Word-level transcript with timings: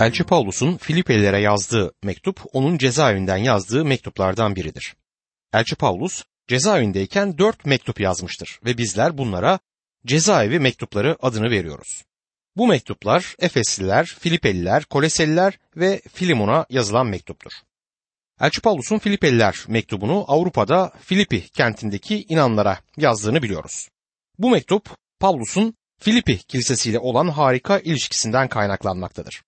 Elçi 0.00 0.24
Paulus'un 0.24 0.76
Filipelilere 0.76 1.40
yazdığı 1.40 1.94
mektup 2.02 2.40
onun 2.52 2.78
cezaevinden 2.78 3.36
yazdığı 3.36 3.84
mektuplardan 3.84 4.56
biridir. 4.56 4.94
Elçi 5.52 5.76
Paulus 5.76 6.24
cezaevindeyken 6.48 7.38
dört 7.38 7.66
mektup 7.66 8.00
yazmıştır 8.00 8.60
ve 8.64 8.78
bizler 8.78 9.18
bunlara 9.18 9.58
cezaevi 10.06 10.58
mektupları 10.58 11.16
adını 11.22 11.50
veriyoruz. 11.50 12.04
Bu 12.56 12.66
mektuplar 12.66 13.34
Efesliler, 13.38 14.04
Filipeliler, 14.04 14.84
Koleseliler 14.84 15.58
ve 15.76 16.00
Filimon'a 16.12 16.66
yazılan 16.70 17.06
mektuptur. 17.06 17.52
Elçi 18.40 18.60
Paulus'un 18.60 18.98
Filipeliler 18.98 19.64
mektubunu 19.68 20.24
Avrupa'da 20.28 20.92
Filipi 21.00 21.48
kentindeki 21.48 22.24
inanlara 22.28 22.78
yazdığını 22.96 23.42
biliyoruz. 23.42 23.88
Bu 24.38 24.50
mektup 24.50 24.88
Paulus'un 25.20 25.74
Filipi 26.00 26.38
kilisesiyle 26.38 26.98
olan 26.98 27.28
harika 27.28 27.78
ilişkisinden 27.78 28.48
kaynaklanmaktadır. 28.48 29.42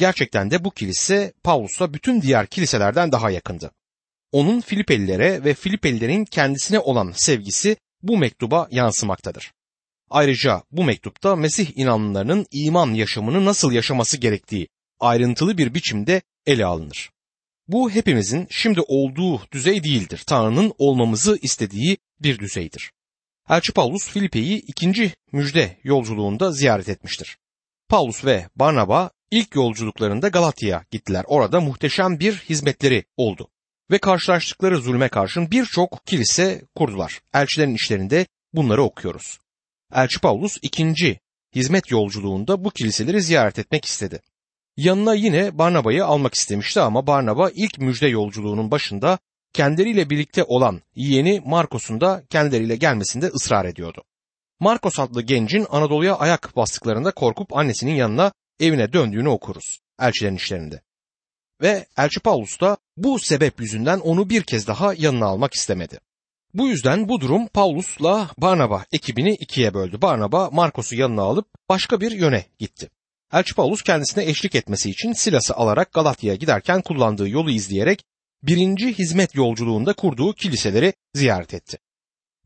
Gerçekten 0.00 0.50
de 0.50 0.64
bu 0.64 0.70
kilise 0.70 1.32
Paulus'a 1.44 1.94
bütün 1.94 2.22
diğer 2.22 2.46
kiliselerden 2.46 3.12
daha 3.12 3.30
yakındı. 3.30 3.70
Onun 4.32 4.60
Filipelilere 4.60 5.44
ve 5.44 5.54
Filipelilerin 5.54 6.24
kendisine 6.24 6.78
olan 6.78 7.12
sevgisi 7.16 7.76
bu 8.02 8.18
mektuba 8.18 8.68
yansımaktadır. 8.70 9.52
Ayrıca 10.10 10.62
bu 10.70 10.84
mektupta 10.84 11.36
Mesih 11.36 11.78
inanlılarının 11.78 12.46
iman 12.50 12.94
yaşamını 12.94 13.44
nasıl 13.44 13.72
yaşaması 13.72 14.16
gerektiği 14.16 14.68
ayrıntılı 15.00 15.58
bir 15.58 15.74
biçimde 15.74 16.22
ele 16.46 16.66
alınır. 16.66 17.10
Bu 17.68 17.90
hepimizin 17.90 18.46
şimdi 18.50 18.80
olduğu 18.80 19.42
düzey 19.52 19.84
değildir. 19.84 20.22
Tanrı'nın 20.26 20.72
olmamızı 20.78 21.38
istediği 21.42 21.98
bir 22.20 22.38
düzeydir. 22.38 22.92
Elçi 23.48 23.72
Paulus 23.72 24.08
Filipe'yi 24.08 24.58
ikinci 24.58 25.12
müjde 25.32 25.78
yolculuğunda 25.82 26.52
ziyaret 26.52 26.88
etmiştir. 26.88 27.38
Paulus 27.88 28.24
ve 28.24 28.48
Barnaba 28.56 29.10
ilk 29.30 29.54
yolculuklarında 29.54 30.28
Galatya'ya 30.28 30.84
gittiler. 30.90 31.24
Orada 31.26 31.60
muhteşem 31.60 32.20
bir 32.20 32.34
hizmetleri 32.34 33.04
oldu. 33.16 33.48
Ve 33.90 33.98
karşılaştıkları 33.98 34.78
zulme 34.78 35.08
karşın 35.08 35.50
birçok 35.50 36.06
kilise 36.06 36.62
kurdular. 36.74 37.20
Elçilerin 37.34 37.74
işlerinde 37.74 38.26
bunları 38.52 38.82
okuyoruz. 38.82 39.38
Elçi 39.94 40.20
Paulus 40.20 40.58
ikinci 40.62 41.20
hizmet 41.54 41.90
yolculuğunda 41.90 42.64
bu 42.64 42.70
kiliseleri 42.70 43.22
ziyaret 43.22 43.58
etmek 43.58 43.84
istedi. 43.84 44.20
Yanına 44.76 45.14
yine 45.14 45.58
Barnaba'yı 45.58 46.04
almak 46.04 46.34
istemişti 46.34 46.80
ama 46.80 47.06
Barnaba 47.06 47.50
ilk 47.54 47.78
müjde 47.78 48.06
yolculuğunun 48.06 48.70
başında 48.70 49.18
kendileriyle 49.52 50.10
birlikte 50.10 50.44
olan 50.44 50.80
yeğeni 50.94 51.42
Markos'un 51.46 52.00
da 52.00 52.22
kendileriyle 52.30 52.76
gelmesinde 52.76 53.26
ısrar 53.26 53.64
ediyordu. 53.64 54.04
Markos 54.60 54.98
adlı 54.98 55.22
gencin 55.22 55.66
Anadolu'ya 55.70 56.16
ayak 56.16 56.56
bastıklarında 56.56 57.10
korkup 57.10 57.56
annesinin 57.56 57.94
yanına 57.94 58.32
evine 58.60 58.92
döndüğünü 58.92 59.28
okuruz 59.28 59.80
elçilerin 60.00 60.36
işlerinde. 60.36 60.82
Ve 61.62 61.86
Elçi 61.98 62.20
Paulus 62.20 62.60
da 62.60 62.76
bu 62.96 63.18
sebep 63.18 63.60
yüzünden 63.60 63.98
onu 63.98 64.30
bir 64.30 64.42
kez 64.42 64.66
daha 64.66 64.94
yanına 64.94 65.26
almak 65.26 65.54
istemedi. 65.54 66.00
Bu 66.54 66.68
yüzden 66.68 67.08
bu 67.08 67.20
durum 67.20 67.46
Paulus'la 67.46 68.30
Barnaba 68.38 68.84
ekibini 68.92 69.34
ikiye 69.34 69.74
böldü. 69.74 70.02
Barnaba 70.02 70.50
Markos'u 70.50 70.96
yanına 70.96 71.22
alıp 71.22 71.46
başka 71.68 72.00
bir 72.00 72.12
yöne 72.12 72.44
gitti. 72.58 72.90
Elçi 73.32 73.54
Paulus 73.54 73.82
kendisine 73.82 74.24
eşlik 74.24 74.54
etmesi 74.54 74.90
için 74.90 75.12
Silas'ı 75.12 75.54
alarak 75.54 75.92
Galatya'ya 75.92 76.36
giderken 76.36 76.82
kullandığı 76.82 77.28
yolu 77.28 77.50
izleyerek 77.50 78.04
birinci 78.42 78.98
hizmet 78.98 79.34
yolculuğunda 79.34 79.92
kurduğu 79.92 80.34
kiliseleri 80.34 80.92
ziyaret 81.14 81.54
etti. 81.54 81.78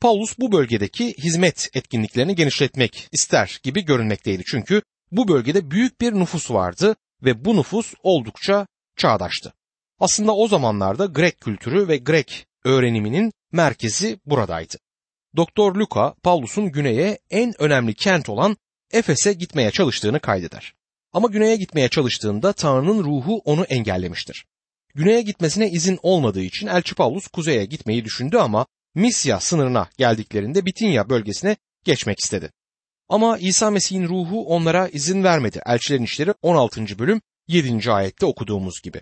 Paulus 0.01 0.39
bu 0.39 0.53
bölgedeki 0.53 1.15
hizmet 1.19 1.69
etkinliklerini 1.75 2.35
genişletmek 2.35 3.09
ister 3.13 3.61
gibi 3.63 3.85
görünmekteydi 3.85 4.43
çünkü 4.47 4.83
bu 5.17 5.29
bölgede 5.29 5.71
büyük 5.71 6.01
bir 6.01 6.13
nüfus 6.13 6.51
vardı 6.51 6.97
ve 7.25 7.45
bu 7.45 7.57
nüfus 7.57 7.95
oldukça 8.03 8.67
çağdaştı. 8.97 9.53
Aslında 10.01 10.35
o 10.35 10.49
zamanlarda 10.49 11.07
Grek 11.07 11.41
kültürü 11.41 11.89
ve 11.89 11.97
Grek 11.97 12.47
öğreniminin 12.65 13.33
merkezi 13.53 14.21
buradaydı. 14.27 14.77
Doktor 15.37 15.75
Luka, 15.75 16.15
Paulus'un 16.23 16.73
güneye 16.73 17.19
en 17.31 17.63
önemli 17.63 17.95
kent 17.95 18.29
olan 18.29 18.57
Efes'e 18.93 19.33
gitmeye 19.33 19.71
çalıştığını 19.71 20.21
kaydeder. 20.21 20.75
Ama 21.13 21.29
güneye 21.29 21.57
gitmeye 21.57 21.89
çalıştığında 21.89 22.53
Tanrı'nın 22.53 23.05
ruhu 23.05 23.39
onu 23.45 23.65
engellemiştir. 23.65 24.47
Güneye 24.95 25.23
gitmesine 25.23 25.71
izin 25.71 25.99
olmadığı 26.03 26.43
için 26.43 26.67
Elçi 26.67 26.95
Paulus 26.95 27.27
kuzeye 27.27 27.65
gitmeyi 27.65 28.05
düşündü 28.05 28.37
ama 28.37 28.67
Misya 28.95 29.41
sınırına 29.41 29.89
geldiklerinde 29.99 30.67
Bitinya 30.67 31.09
bölgesine 31.09 31.57
geçmek 31.85 32.21
istedi. 32.21 32.51
Ama 33.09 33.39
İsa 33.39 33.71
Mesih'in 33.71 34.09
ruhu 34.09 34.47
onlara 34.47 34.89
izin 34.89 35.25
vermedi. 35.25 35.61
Elçilerin 35.67 36.03
işleri 36.03 36.35
16. 36.43 36.99
bölüm 36.99 37.21
7. 37.49 37.93
ayette 37.93 38.27
okuduğumuz 38.27 38.83
gibi. 38.83 39.01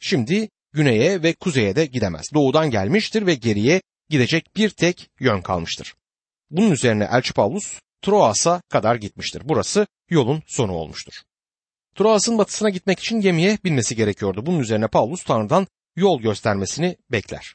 Şimdi 0.00 0.48
güneye 0.72 1.22
ve 1.22 1.32
kuzeye 1.32 1.76
de 1.76 1.86
gidemez. 1.86 2.26
Doğudan 2.34 2.70
gelmiştir 2.70 3.26
ve 3.26 3.34
geriye 3.34 3.82
gidecek 4.08 4.56
bir 4.56 4.70
tek 4.70 5.10
yön 5.20 5.40
kalmıştır. 5.40 5.94
Bunun 6.50 6.70
üzerine 6.70 7.08
Elçi 7.12 7.32
Paulus 7.32 7.80
Troas'a 8.02 8.62
kadar 8.68 8.96
gitmiştir. 8.96 9.42
Burası 9.44 9.86
yolun 10.10 10.42
sonu 10.46 10.72
olmuştur. 10.72 11.12
Troas'ın 11.94 12.38
batısına 12.38 12.70
gitmek 12.70 13.00
için 13.00 13.20
gemiye 13.20 13.58
binmesi 13.64 13.96
gerekiyordu. 13.96 14.46
Bunun 14.46 14.60
üzerine 14.60 14.88
Paulus 14.88 15.24
Tanrı'dan 15.24 15.66
yol 15.96 16.20
göstermesini 16.20 16.96
bekler. 17.10 17.54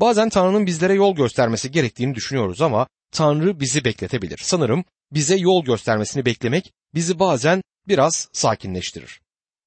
Bazen 0.00 0.28
Tanrı'nın 0.28 0.66
bizlere 0.66 0.94
yol 0.94 1.16
göstermesi 1.16 1.70
gerektiğini 1.70 2.14
düşünüyoruz 2.14 2.62
ama 2.62 2.86
Tanrı 3.12 3.60
bizi 3.60 3.84
bekletebilir. 3.84 4.40
Sanırım 4.42 4.84
bize 5.12 5.36
yol 5.36 5.64
göstermesini 5.64 6.24
beklemek 6.24 6.72
bizi 6.94 7.18
bazen 7.18 7.62
biraz 7.88 8.28
sakinleştirir. 8.32 9.20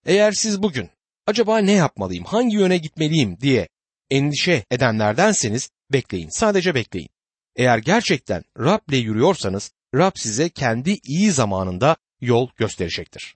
Eğer 0.05 0.31
siz 0.31 0.63
bugün 0.63 0.89
acaba 1.27 1.57
ne 1.57 1.71
yapmalıyım, 1.71 2.25
hangi 2.25 2.55
yöne 2.55 2.77
gitmeliyim 2.77 3.39
diye 3.39 3.67
endişe 4.09 4.65
edenlerdenseniz 4.71 5.69
bekleyin, 5.91 6.29
sadece 6.29 6.75
bekleyin. 6.75 7.09
Eğer 7.55 7.77
gerçekten 7.77 8.43
Rab'le 8.59 8.93
yürüyorsanız 8.93 9.71
Rab 9.95 10.11
size 10.15 10.49
kendi 10.49 10.99
iyi 11.03 11.31
zamanında 11.31 11.95
yol 12.21 12.49
gösterecektir. 12.57 13.35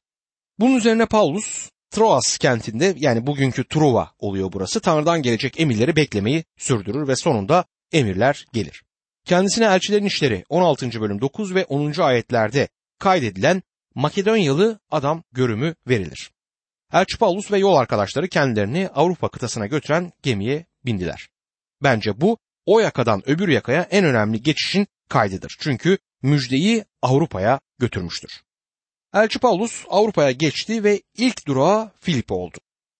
Bunun 0.59 0.75
üzerine 0.75 1.05
Paulus 1.05 1.69
Troas 1.91 2.37
kentinde 2.37 2.95
yani 2.97 3.27
bugünkü 3.27 3.67
Truva 3.67 4.11
oluyor 4.19 4.53
burası. 4.53 4.79
Tanrı'dan 4.79 5.21
gelecek 5.21 5.59
emirleri 5.59 5.95
beklemeyi 5.95 6.43
sürdürür 6.57 7.07
ve 7.07 7.15
sonunda 7.15 7.65
emirler 7.91 8.45
gelir. 8.53 8.83
Kendisine 9.27 9.65
elçilerin 9.65 10.05
işleri 10.05 10.43
16. 10.49 11.01
bölüm 11.01 11.21
9 11.21 11.55
ve 11.55 11.65
10. 11.65 12.01
ayetlerde 12.01 12.67
kaydedilen 12.99 13.63
Makedonyalı 13.95 14.79
adam 14.91 15.23
görümü 15.31 15.75
verilir. 15.87 16.31
Elçi 16.93 17.17
Paulus 17.17 17.51
ve 17.51 17.57
yol 17.57 17.75
arkadaşları 17.75 18.27
kendilerini 18.27 18.89
Avrupa 18.89 19.29
kıtasına 19.29 19.67
götüren 19.67 20.11
gemiye 20.23 20.65
bindiler. 20.85 21.29
Bence 21.83 22.21
bu 22.21 22.37
o 22.65 22.79
yakadan 22.79 23.29
öbür 23.29 23.47
yakaya 23.47 23.81
en 23.81 24.05
önemli 24.05 24.41
geçişin 24.41 24.87
kaydıdır. 25.09 25.55
Çünkü 25.59 25.97
müjdeyi 26.21 26.85
Avrupa'ya 27.01 27.59
götürmüştür. 27.79 28.41
Elçi 29.13 29.39
Paulus 29.39 29.85
Avrupa'ya 29.89 30.31
geçti 30.31 30.83
ve 30.83 31.01
ilk 31.17 31.47
durağı 31.47 31.91
Filip 31.99 32.31
oldu. 32.31 32.57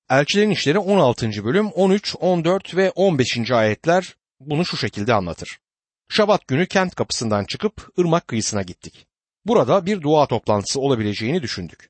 Elçilerin 0.10 0.50
işleri 0.50 0.80
16. 0.80 1.46
bölüm 1.46 1.68
13, 1.68 2.16
14 2.20 2.76
ve 2.76 2.92
15. 2.92 3.52
ayetler 3.52 4.16
bunu 4.40 4.66
şu 4.66 4.78
şekilde 4.78 5.14
anlatır. 5.14 5.60
Şabat 6.10 6.48
günü 6.48 6.68
kent 6.68 6.96
kapısından 6.96 7.46
çıkıp 7.46 8.00
ırmak 8.00 8.28
kıyısına 8.28 8.62
gittik. 8.62 9.08
Burada 9.46 9.86
bir 9.86 10.02
dua 10.02 10.28
toplantısı 10.28 10.80
olabileceğini 10.80 11.42
düşündük. 11.42 11.90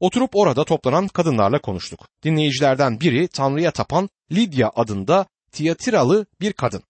Oturup 0.00 0.30
orada 0.36 0.64
toplanan 0.64 1.08
kadınlarla 1.08 1.60
konuştuk. 1.60 2.08
Dinleyicilerden 2.24 3.00
biri 3.00 3.28
Tanrı'ya 3.28 3.70
tapan 3.70 4.08
Lidya 4.32 4.70
adında 4.74 5.26
Tiyatiralı 5.52 6.26
bir 6.40 6.52
kadın. 6.52 6.82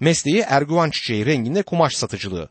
Mesleği 0.00 0.44
erguvan 0.48 0.90
çiçeği 0.90 1.26
renginde 1.26 1.62
kumaş 1.62 1.92
satıcılığı. 1.94 2.50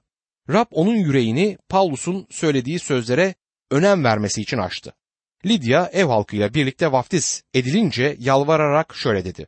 Rab 0.49 0.65
onun 0.71 0.95
yüreğini 0.95 1.57
Paulus'un 1.69 2.27
söylediği 2.29 2.79
sözlere 2.79 3.35
önem 3.71 4.03
vermesi 4.03 4.41
için 4.41 4.57
açtı. 4.57 4.93
Lidya 5.45 5.89
ev 5.93 6.05
halkıyla 6.05 6.53
birlikte 6.53 6.91
vaftiz 6.91 7.43
edilince 7.53 8.15
yalvararak 8.19 8.95
şöyle 8.95 9.25
dedi. 9.25 9.47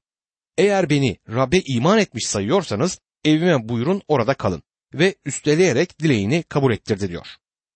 Eğer 0.58 0.90
beni 0.90 1.18
Rab'be 1.30 1.62
iman 1.66 2.00
etmiş 2.00 2.28
sayıyorsanız 2.28 3.00
evime 3.26 3.70
buyurun 3.70 4.02
orada 4.08 4.34
kalın 4.34 4.64
ve 4.94 5.16
üsteleyerek 5.26 6.00
dileğini 6.00 6.44
kabul 6.44 6.74
ettirdi 6.74 7.10
diyor. 7.10 7.28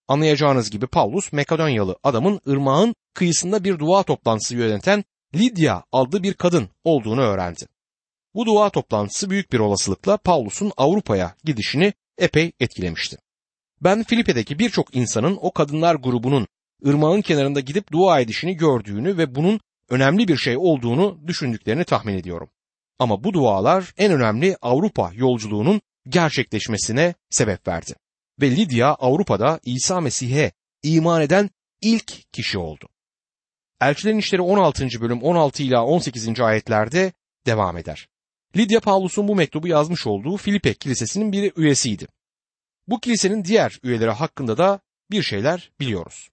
Anlayacağınız 0.07 0.69
gibi 0.69 0.87
Paulus 0.87 1.33
Makedonyalı 1.33 1.97
adamın 2.03 2.41
ırmağın 2.47 2.95
kıyısında 3.13 3.63
bir 3.63 3.79
dua 3.79 4.03
toplantısı 4.03 4.55
yöneten 4.55 5.03
Lidya 5.35 5.83
adlı 5.91 6.23
bir 6.23 6.33
kadın 6.33 6.69
olduğunu 6.83 7.21
öğrendi. 7.21 7.67
Bu 8.35 8.45
dua 8.45 8.69
toplantısı 8.69 9.29
büyük 9.29 9.53
bir 9.53 9.59
olasılıkla 9.59 10.17
Paulus'un 10.17 10.71
Avrupa'ya 10.77 11.35
gidişini 11.43 11.93
epey 12.17 12.51
etkilemişti. 12.59 13.17
Ben 13.81 14.03
Filipe'deki 14.03 14.59
birçok 14.59 14.95
insanın 14.95 15.37
o 15.41 15.51
kadınlar 15.51 15.95
grubunun 15.95 16.47
ırmağın 16.87 17.21
kenarında 17.21 17.59
gidip 17.59 17.91
dua 17.91 18.19
edişini 18.19 18.55
gördüğünü 18.55 19.17
ve 19.17 19.35
bunun 19.35 19.59
önemli 19.89 20.27
bir 20.27 20.37
şey 20.37 20.57
olduğunu 20.57 21.27
düşündüklerini 21.27 21.83
tahmin 21.83 22.13
ediyorum. 22.13 22.49
Ama 23.03 23.23
bu 23.23 23.33
dualar 23.33 23.93
en 23.97 24.11
önemli 24.11 24.57
Avrupa 24.61 25.11
yolculuğunun 25.13 25.81
gerçekleşmesine 26.07 27.13
sebep 27.29 27.67
verdi. 27.67 27.95
Ve 28.41 28.51
Lidya 28.51 28.93
Avrupa'da 28.93 29.59
İsa 29.63 30.01
Mesih'e 30.01 30.51
iman 30.83 31.21
eden 31.21 31.49
ilk 31.81 32.33
kişi 32.33 32.57
oldu. 32.57 32.89
Elçilerin 33.81 34.17
İşleri 34.17 34.41
16. 34.41 34.87
bölüm 35.01 35.21
16 35.21 35.63
ila 35.63 35.85
18. 35.85 36.39
ayetlerde 36.39 37.13
devam 37.45 37.77
eder. 37.77 38.07
Lidya 38.55 38.79
Paulus'un 38.79 39.27
bu 39.27 39.35
mektubu 39.35 39.67
yazmış 39.67 40.07
olduğu 40.07 40.37
Filipe 40.37 40.73
Kilisesi'nin 40.73 41.31
bir 41.31 41.53
üyesiydi. 41.55 42.07
Bu 42.87 42.99
kilisenin 42.99 43.45
diğer 43.45 43.79
üyeleri 43.83 44.11
hakkında 44.11 44.57
da 44.57 44.79
bir 45.11 45.23
şeyler 45.23 45.71
biliyoruz. 45.79 46.29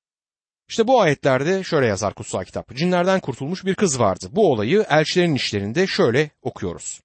İşte 0.70 0.86
bu 0.86 1.00
ayetlerde 1.00 1.64
şöyle 1.64 1.86
yazar 1.86 2.14
kutsal 2.14 2.44
kitap. 2.44 2.76
Cinlerden 2.76 3.20
kurtulmuş 3.20 3.64
bir 3.64 3.74
kız 3.74 4.00
vardı. 4.00 4.26
Bu 4.30 4.52
olayı 4.52 4.86
elçilerin 4.90 5.34
işlerinde 5.34 5.86
şöyle 5.86 6.30
okuyoruz. 6.42 7.00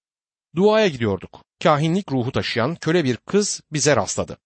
Duaya 0.56 0.88
gidiyorduk. 0.88 1.44
Kahinlik 1.64 2.12
ruhu 2.12 2.32
taşıyan 2.32 2.76
köle 2.76 3.04
bir 3.04 3.18
kız 3.18 3.62
bize 3.74 3.96
rastladı. 3.96 4.38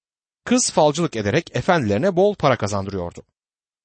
Kız 0.46 0.72
falcılık 0.72 1.16
ederek 1.16 1.56
efendilerine 1.56 2.16
bol 2.16 2.36
para 2.36 2.58
kazandırıyordu. 2.58 3.24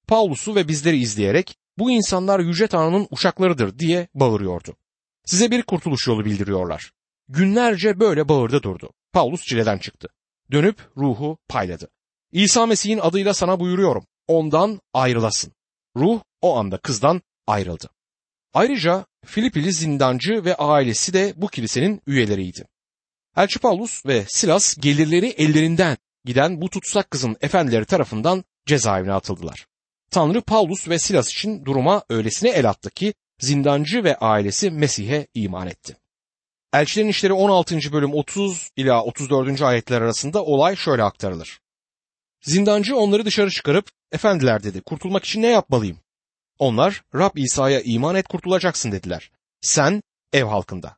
Paulus'u 0.08 0.54
ve 0.54 0.68
bizleri 0.68 0.96
izleyerek 0.96 1.56
bu 1.78 1.90
insanlar 1.90 2.40
Yüce 2.40 2.66
Tanrı'nın 2.66 3.08
uşaklarıdır 3.10 3.78
diye 3.78 4.08
bağırıyordu. 4.14 4.76
Size 5.24 5.50
bir 5.50 5.62
kurtuluş 5.62 6.06
yolu 6.08 6.24
bildiriyorlar. 6.24 6.92
Günlerce 7.28 8.00
böyle 8.00 8.28
bağırdı 8.28 8.62
durdu. 8.62 8.90
Paulus 9.12 9.42
çileden 9.42 9.78
çıktı. 9.78 10.08
Dönüp 10.52 10.76
ruhu 10.96 11.38
payladı. 11.48 11.88
İsa 12.32 12.66
Mesih'in 12.66 12.98
adıyla 12.98 13.34
sana 13.34 13.60
buyuruyorum. 13.60 14.06
Ondan 14.28 14.80
ayrılasın. 14.92 15.52
Ruh 15.96 16.20
o 16.40 16.56
anda 16.56 16.78
kızdan 16.78 17.22
ayrıldı. 17.46 17.90
Ayrıca 18.54 19.06
Filipili 19.26 19.72
zindancı 19.72 20.44
ve 20.44 20.54
ailesi 20.54 21.12
de 21.12 21.32
bu 21.36 21.48
kilisenin 21.48 22.02
üyeleriydi. 22.06 22.66
Elçi 23.36 23.58
Paulus 23.58 24.06
ve 24.06 24.24
Silas 24.28 24.76
gelirleri 24.76 25.26
ellerinden 25.26 25.96
giden 26.24 26.60
bu 26.60 26.70
tutsak 26.70 27.10
kızın 27.10 27.36
efendileri 27.40 27.84
tarafından 27.84 28.44
cezaevine 28.66 29.12
atıldılar. 29.12 29.66
Tanrı 30.10 30.40
Paulus 30.40 30.88
ve 30.88 30.98
Silas 30.98 31.28
için 31.30 31.64
duruma 31.64 32.04
öylesine 32.08 32.50
el 32.50 32.70
attı 32.70 32.90
ki 32.90 33.14
zindancı 33.40 34.04
ve 34.04 34.16
ailesi 34.16 34.70
Mesih'e 34.70 35.26
iman 35.34 35.66
etti. 35.66 35.96
Elçilerin 36.72 37.08
İşleri 37.08 37.32
16. 37.32 37.92
bölüm 37.92 38.14
30 38.14 38.70
ila 38.76 39.04
34. 39.04 39.62
ayetler 39.62 40.02
arasında 40.02 40.44
olay 40.44 40.76
şöyle 40.76 41.02
aktarılır. 41.02 41.60
Zindancı 42.42 42.96
onları 42.96 43.24
dışarı 43.24 43.50
çıkarıp, 43.50 43.90
efendiler 44.14 44.62
dedi, 44.62 44.80
kurtulmak 44.80 45.24
için 45.24 45.42
ne 45.42 45.46
yapmalıyım? 45.46 45.98
Onlar, 46.58 47.04
Rab 47.14 47.36
İsa'ya 47.36 47.80
iman 47.80 48.14
et 48.14 48.28
kurtulacaksın 48.28 48.92
dediler. 48.92 49.30
Sen, 49.60 50.02
ev 50.32 50.44
halkında. 50.44 50.96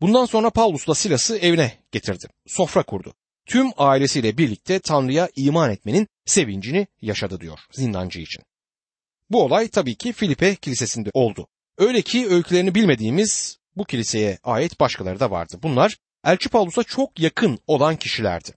Bundan 0.00 0.24
sonra 0.24 0.50
Paulus'la 0.50 0.94
Silas'ı 0.94 1.38
evine 1.38 1.72
getirdi. 1.92 2.26
Sofra 2.46 2.82
kurdu. 2.82 3.14
Tüm 3.46 3.70
ailesiyle 3.76 4.38
birlikte 4.38 4.78
Tanrı'ya 4.78 5.28
iman 5.36 5.70
etmenin 5.70 6.08
sevincini 6.26 6.86
yaşadı 7.02 7.40
diyor 7.40 7.58
zindancı 7.72 8.20
için. 8.20 8.42
Bu 9.30 9.42
olay 9.42 9.68
tabii 9.68 9.94
ki 9.94 10.12
Filipe 10.12 10.54
kilisesinde 10.54 11.10
oldu. 11.14 11.46
Öyle 11.78 12.02
ki 12.02 12.28
öykülerini 12.28 12.74
bilmediğimiz 12.74 13.58
bu 13.76 13.84
kiliseye 13.84 14.38
ait 14.44 14.80
başkaları 14.80 15.20
da 15.20 15.30
vardı. 15.30 15.58
Bunlar 15.62 15.96
Elçi 16.24 16.48
Paulus'a 16.48 16.82
çok 16.82 17.20
yakın 17.20 17.58
olan 17.66 17.96
kişilerdi. 17.96 18.50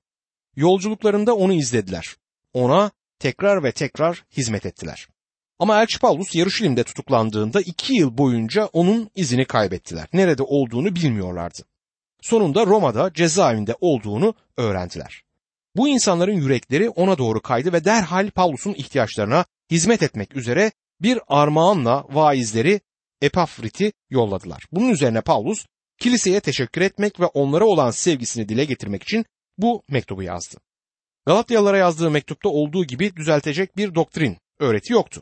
Yolculuklarında 0.56 1.36
onu 1.36 1.54
izlediler. 1.54 2.16
Ona 2.54 2.92
tekrar 3.20 3.64
ve 3.64 3.72
tekrar 3.72 4.24
hizmet 4.38 4.66
ettiler. 4.66 5.08
Ama 5.60 5.82
Elçi 5.82 6.00
Paulus 6.00 6.36
Yarışilim'de 6.36 6.84
tutuklandığında 6.84 7.62
iki 7.62 7.94
yıl 7.94 8.18
boyunca 8.18 8.66
onun 8.66 9.10
izini 9.16 9.46
kaybettiler. 9.46 10.08
Nerede 10.14 10.44
olduğunu 10.44 10.96
bilmiyorlardı. 10.96 11.60
Sonunda 12.22 12.66
Roma'da 12.66 13.14
cezaevinde 13.14 13.76
olduğunu 13.82 14.34
öğrendiler. 14.58 15.24
Bu 15.76 15.88
insanların 15.88 16.34
yürekleri 16.34 16.90
ona 16.90 17.18
doğru 17.18 17.42
kaydı 17.42 17.74
ve 17.74 17.86
derhal 17.86 18.30
Paulus'un 18.30 18.74
ihtiyaçlarına 18.74 19.46
hizmet 19.72 20.04
etmek 20.04 20.36
üzere 20.36 20.72
bir 21.02 21.20
armağanla 21.28 22.06
vaizleri 22.10 22.82
Epafrit'i 23.22 23.94
yolladılar. 24.10 24.66
Bunun 24.72 24.90
üzerine 24.90 25.22
Paulus 25.22 25.66
kiliseye 26.00 26.40
teşekkür 26.40 26.82
etmek 26.82 27.20
ve 27.20 27.26
onlara 27.26 27.66
olan 27.66 27.92
sevgisini 27.92 28.50
dile 28.50 28.66
getirmek 28.66 29.04
için 29.04 29.26
bu 29.58 29.84
mektubu 29.90 30.24
yazdı. 30.24 30.58
Galatyalılara 31.26 31.78
yazdığı 31.78 32.12
mektupta 32.12 32.50
olduğu 32.50 32.86
gibi 32.86 33.16
düzeltecek 33.16 33.78
bir 33.78 33.96
doktrin, 33.96 34.38
öğreti 34.60 34.94
yoktu. 34.94 35.22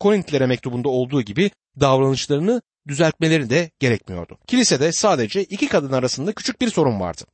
Korintlilere 0.00 0.46
mektubunda 0.46 0.88
olduğu 0.88 1.22
gibi 1.22 1.50
davranışlarını 1.80 2.62
düzeltmeleri 2.88 3.50
de 3.50 3.70
gerekmiyordu. 3.78 4.38
Kilisede 4.46 4.92
sadece 4.92 5.44
iki 5.44 5.68
kadın 5.68 5.92
arasında 5.92 6.32
küçük 6.32 6.60
bir 6.60 6.70
sorun 6.70 7.00
vardı. 7.00 7.24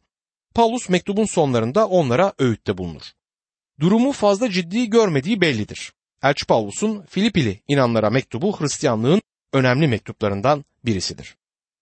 Paulus 0.55 0.89
mektubun 0.89 1.25
sonlarında 1.25 1.89
onlara 1.89 2.33
öğütte 2.39 2.79
bulunur. 2.79 3.03
Durumu 3.81 4.13
fazla 4.13 4.51
ciddi 4.51 4.91
görmediği 4.91 5.41
bellidir. 5.41 5.93
Elçi 6.23 6.47
Paulus'un 6.47 7.03
Filipili 7.03 7.61
inanlara 7.69 8.11
mektubu 8.11 8.61
Hristiyanlığın 8.61 9.23
önemli 9.53 9.89
mektuplarından 9.89 10.65
birisidir. 10.85 11.37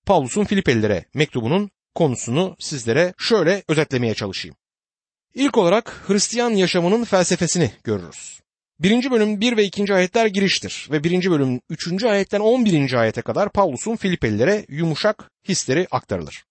Paulus'un 0.06 0.44
Filipelilere 0.44 1.04
mektubunun 1.14 1.70
konusunu 1.94 2.56
sizlere 2.58 3.14
şöyle 3.18 3.62
özetlemeye 3.68 4.14
çalışayım. 4.14 4.56
İlk 5.36 5.58
olarak 5.58 6.04
Hristiyan 6.06 6.50
yaşamının 6.50 7.04
felsefesini 7.04 7.70
görürüz. 7.84 8.40
Birinci 8.80 9.10
bölüm 9.10 9.40
1 9.40 9.56
ve 9.56 9.64
2. 9.64 9.94
ayetler 9.94 10.26
giriştir 10.26 10.88
ve 10.90 11.04
birinci 11.04 11.30
bölüm 11.30 11.60
3. 11.70 12.04
ayetten 12.04 12.40
11. 12.40 12.92
ayete 12.92 13.22
kadar 13.22 13.52
Paulus'un 13.52 13.96
Filipelilere 13.96 14.66
yumuşak 14.68 15.30
hisleri 15.48 15.86
aktarılır. 15.90 16.44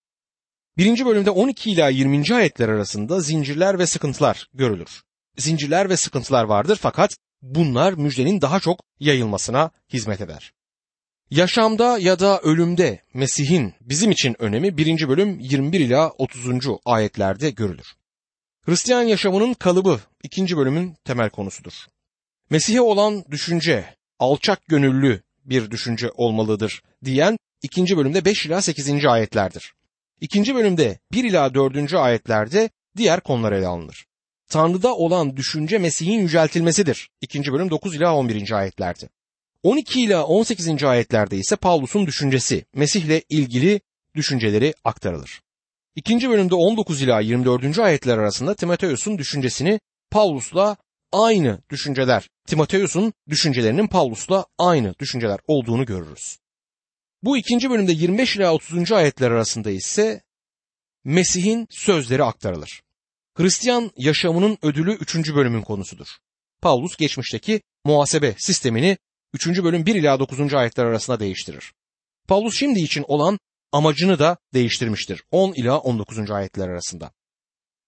Birinci 0.78 1.06
bölümde 1.06 1.30
12 1.30 1.72
ila 1.72 1.90
20. 1.90 2.36
ayetler 2.36 2.70
arasında 2.70 3.20
zincirler 3.20 3.80
ve 3.80 3.86
sıkıntılar 3.86 4.48
görülür. 4.54 5.02
Zincirler 5.38 5.90
ve 5.90 5.98
sıkıntılar 5.98 6.44
vardır 6.44 6.80
fakat 6.82 7.18
bunlar 7.42 7.94
müjdenin 7.94 8.42
daha 8.42 8.60
çok 8.60 8.80
yayılmasına 9.00 9.72
hizmet 9.94 10.22
eder. 10.22 10.54
Yaşamda 11.30 11.98
ya 12.00 12.20
da 12.20 12.40
ölümde 12.40 13.04
Mesih'in 13.14 13.74
bizim 13.82 14.12
için 14.12 14.36
önemi 14.40 14.78
1. 14.78 15.10
bölüm 15.10 15.40
21 15.40 15.80
ila 15.80 16.10
30. 16.10 16.46
ayetlerde 16.86 17.50
görülür. 17.50 17.96
Hristiyan 18.66 19.02
yaşamının 19.02 19.54
kalıbı 19.54 20.00
2. 20.24 20.58
bölümün 20.58 20.96
temel 21.04 21.30
konusudur. 21.30 21.74
Mesih'e 22.50 22.82
olan 22.82 23.26
düşünce 23.32 23.96
alçak 24.20 24.66
gönüllü 24.66 25.22
bir 25.46 25.72
düşünce 25.72 26.12
olmalıdır 26.16 26.82
diyen 27.04 27.38
2. 27.62 27.98
bölümde 27.98 28.26
5 28.26 28.46
ila 28.46 28.62
8. 28.62 29.06
ayetlerdir. 29.06 29.74
2. 30.22 30.56
bölümde 30.56 31.00
1 31.12 31.24
ila 31.24 31.54
4. 31.54 31.94
ayetlerde 31.94 32.70
diğer 32.98 33.20
konular 33.20 33.52
ele 33.52 33.68
alınır. 33.68 34.06
Tanrı'da 34.50 34.96
olan 34.96 35.38
düşünce 35.38 35.78
Mesih'in 35.78 36.20
yüceltilmesidir. 36.20 37.10
2. 37.22 37.52
bölüm 37.52 37.70
9 37.70 37.96
ila 37.96 38.16
11. 38.16 38.52
ayetlerde. 38.52 39.10
12 39.64 40.02
ila 40.02 40.26
18. 40.26 40.84
ayetlerde 40.84 41.38
ise 41.38 41.56
Paulus'un 41.56 42.06
düşüncesi, 42.08 42.66
Mesih'le 42.76 43.22
ilgili 43.30 43.82
düşünceleri 44.16 44.74
aktarılır. 44.84 45.42
İkinci 45.96 46.30
bölümde 46.30 46.56
19 46.56 47.02
ila 47.02 47.20
24. 47.20 47.80
ayetler 47.80 48.18
arasında 48.18 48.56
Timoteus'un 48.56 49.18
düşüncesini 49.18 49.80
Paulus'la 50.12 50.78
aynı 51.12 51.62
düşünceler, 51.70 52.30
Timoteus'un 52.48 53.14
düşüncelerinin 53.30 53.88
Paulus'la 53.88 54.46
aynı 54.58 54.96
düşünceler 55.00 55.40
olduğunu 55.48 55.86
görürüz. 55.86 56.38
Bu 57.24 57.38
ikinci 57.38 57.70
bölümde 57.70 57.92
25 57.92 58.36
ila 58.36 58.54
30. 58.54 58.92
ayetler 58.92 59.32
arasında 59.32 59.72
ise 59.72 60.22
Mesih'in 61.04 61.68
sözleri 61.70 62.24
aktarılır. 62.24 62.82
Hristiyan 63.38 63.92
yaşamının 63.98 64.58
ödülü 64.62 64.94
3. 64.94 65.36
bölümün 65.36 65.62
konusudur. 65.62 66.08
Paulus 66.62 66.98
geçmişteki 66.98 67.62
muhasebe 67.86 68.36
sistemini 68.38 68.98
3. 69.34 69.48
bölüm 69.48 69.86
1 69.86 69.96
ila 69.96 70.20
9. 70.20 70.54
ayetler 70.54 70.86
arasında 70.86 71.20
değiştirir. 71.20 71.74
Paulus 72.28 72.60
şimdi 72.60 72.80
için 72.80 73.06
olan 73.08 73.40
amacını 73.76 74.20
da 74.20 74.38
değiştirmiştir 74.54 75.24
10 75.32 75.54
ila 75.54 75.78
19. 75.78 76.32
ayetler 76.32 76.70
arasında. 76.70 77.12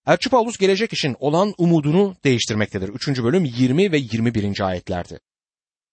Elçi 0.07 0.29
Paulus 0.29 0.57
gelecek 0.57 0.93
için 0.93 1.15
olan 1.19 1.53
umudunu 1.57 2.15
değiştirmektedir. 2.23 2.89
3. 2.89 3.07
bölüm 3.07 3.45
20 3.45 3.91
ve 3.91 3.97
21. 3.97 4.61
ayetlerde. 4.61 5.19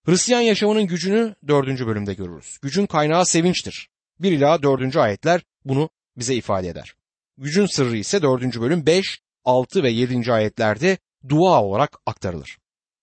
Hristiyan 0.06 0.40
yaşamının 0.40 0.86
gücünü 0.86 1.34
4. 1.48 1.66
bölümde 1.86 2.14
görürüz. 2.14 2.58
Gücün 2.62 2.86
kaynağı 2.86 3.26
sevinçtir. 3.26 3.88
1 4.20 4.32
ila 4.32 4.62
4. 4.62 4.96
ayetler 4.96 5.42
bunu 5.64 5.90
bize 6.16 6.34
ifade 6.34 6.68
eder. 6.68 6.94
Gücün 7.38 7.66
sırrı 7.66 7.96
ise 7.96 8.22
4. 8.22 8.60
bölüm 8.60 8.86
5, 8.86 9.20
6 9.44 9.82
ve 9.82 9.90
7. 9.90 10.32
ayetlerde 10.32 10.98
dua 11.28 11.62
olarak 11.62 11.96
aktarılır. 12.06 12.58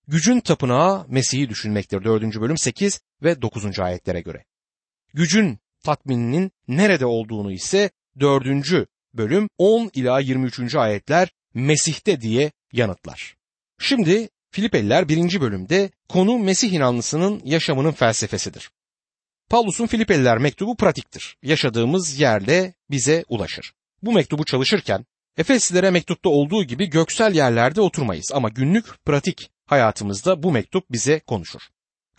Gücün 0.08 0.40
tapınağı 0.40 1.06
Mesih'i 1.08 1.50
düşünmektir 1.50 2.04
4. 2.04 2.42
bölüm 2.42 2.58
8 2.58 3.02
ve 3.24 3.42
9. 3.42 3.80
ayetlere 3.80 4.22
göre. 4.22 4.44
Gücün 5.14 5.60
tatmininin 5.84 6.52
nerede 6.68 7.06
olduğunu 7.06 7.52
ise 7.52 7.90
4. 8.20 8.48
bölüm 9.14 9.50
10 9.58 9.92
ila 9.94 10.20
23. 10.20 10.76
ayetler 10.76 11.30
Mesih'te 11.54 12.22
diye 12.22 12.52
yanıtlar. 12.74 13.36
Şimdi 13.80 14.30
Filipeliler 14.52 15.08
1. 15.08 15.42
bölümde 15.42 15.90
konu 16.10 16.40
Mesih 16.40 16.72
inanlısının 16.72 17.42
yaşamının 17.46 17.92
felsefesidir. 17.92 18.72
Paulus'un 19.50 19.88
Filipeliler 19.88 20.38
mektubu 20.38 20.76
pratiktir. 20.76 21.38
Yaşadığımız 21.44 22.20
yerle 22.20 22.74
bize 22.90 23.26
ulaşır. 23.30 23.74
Bu 24.02 24.12
mektubu 24.12 24.46
çalışırken 24.46 25.06
Efeslilere 25.38 25.92
mektupta 25.92 26.30
olduğu 26.30 26.64
gibi 26.64 26.90
göksel 26.90 27.36
yerlerde 27.36 27.82
oturmayız 27.82 28.32
ama 28.34 28.50
günlük 28.50 29.06
pratik 29.06 29.52
hayatımızda 29.66 30.44
bu 30.44 30.52
mektup 30.52 30.92
bize 30.92 31.20
konuşur. 31.20 31.62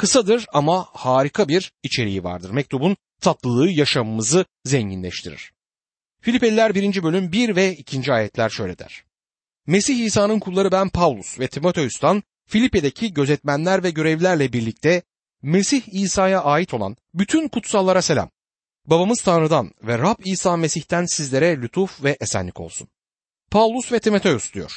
Kısadır 0.02 0.46
ama 0.52 0.88
harika 0.92 1.48
bir 1.48 1.72
içeriği 1.82 2.24
vardır. 2.24 2.50
Mektubun 2.50 2.96
tatlılığı 3.20 3.70
yaşamımızı 3.70 4.44
zenginleştirir. 4.64 5.52
Filipeliler 6.20 6.74
1. 6.74 7.02
bölüm 7.02 7.32
1 7.32 7.56
ve 7.56 7.76
2. 7.76 8.12
ayetler 8.12 8.48
şöyle 8.50 8.78
der. 8.78 9.04
Mesih 9.66 10.04
İsa'nın 10.04 10.38
kulları 10.38 10.72
ben 10.72 10.88
Paulus 10.88 11.40
ve 11.40 11.48
Timoteus'tan 11.48 12.22
Filipe'deki 12.48 13.12
gözetmenler 13.12 13.82
ve 13.82 13.90
görevlerle 13.90 14.52
birlikte 14.52 15.02
Mesih 15.42 15.82
İsa'ya 15.92 16.42
ait 16.42 16.74
olan 16.74 16.96
bütün 17.14 17.48
kutsallara 17.48 18.02
selam. 18.02 18.30
Babamız 18.86 19.20
Tanrı'dan 19.20 19.70
ve 19.82 19.98
Rab 19.98 20.18
İsa 20.24 20.56
Mesih'ten 20.56 21.06
sizlere 21.06 21.62
lütuf 21.62 22.04
ve 22.04 22.16
esenlik 22.20 22.60
olsun. 22.60 22.88
Paulus 23.50 23.92
ve 23.92 24.00
Timoteus 24.00 24.52
diyor. 24.52 24.72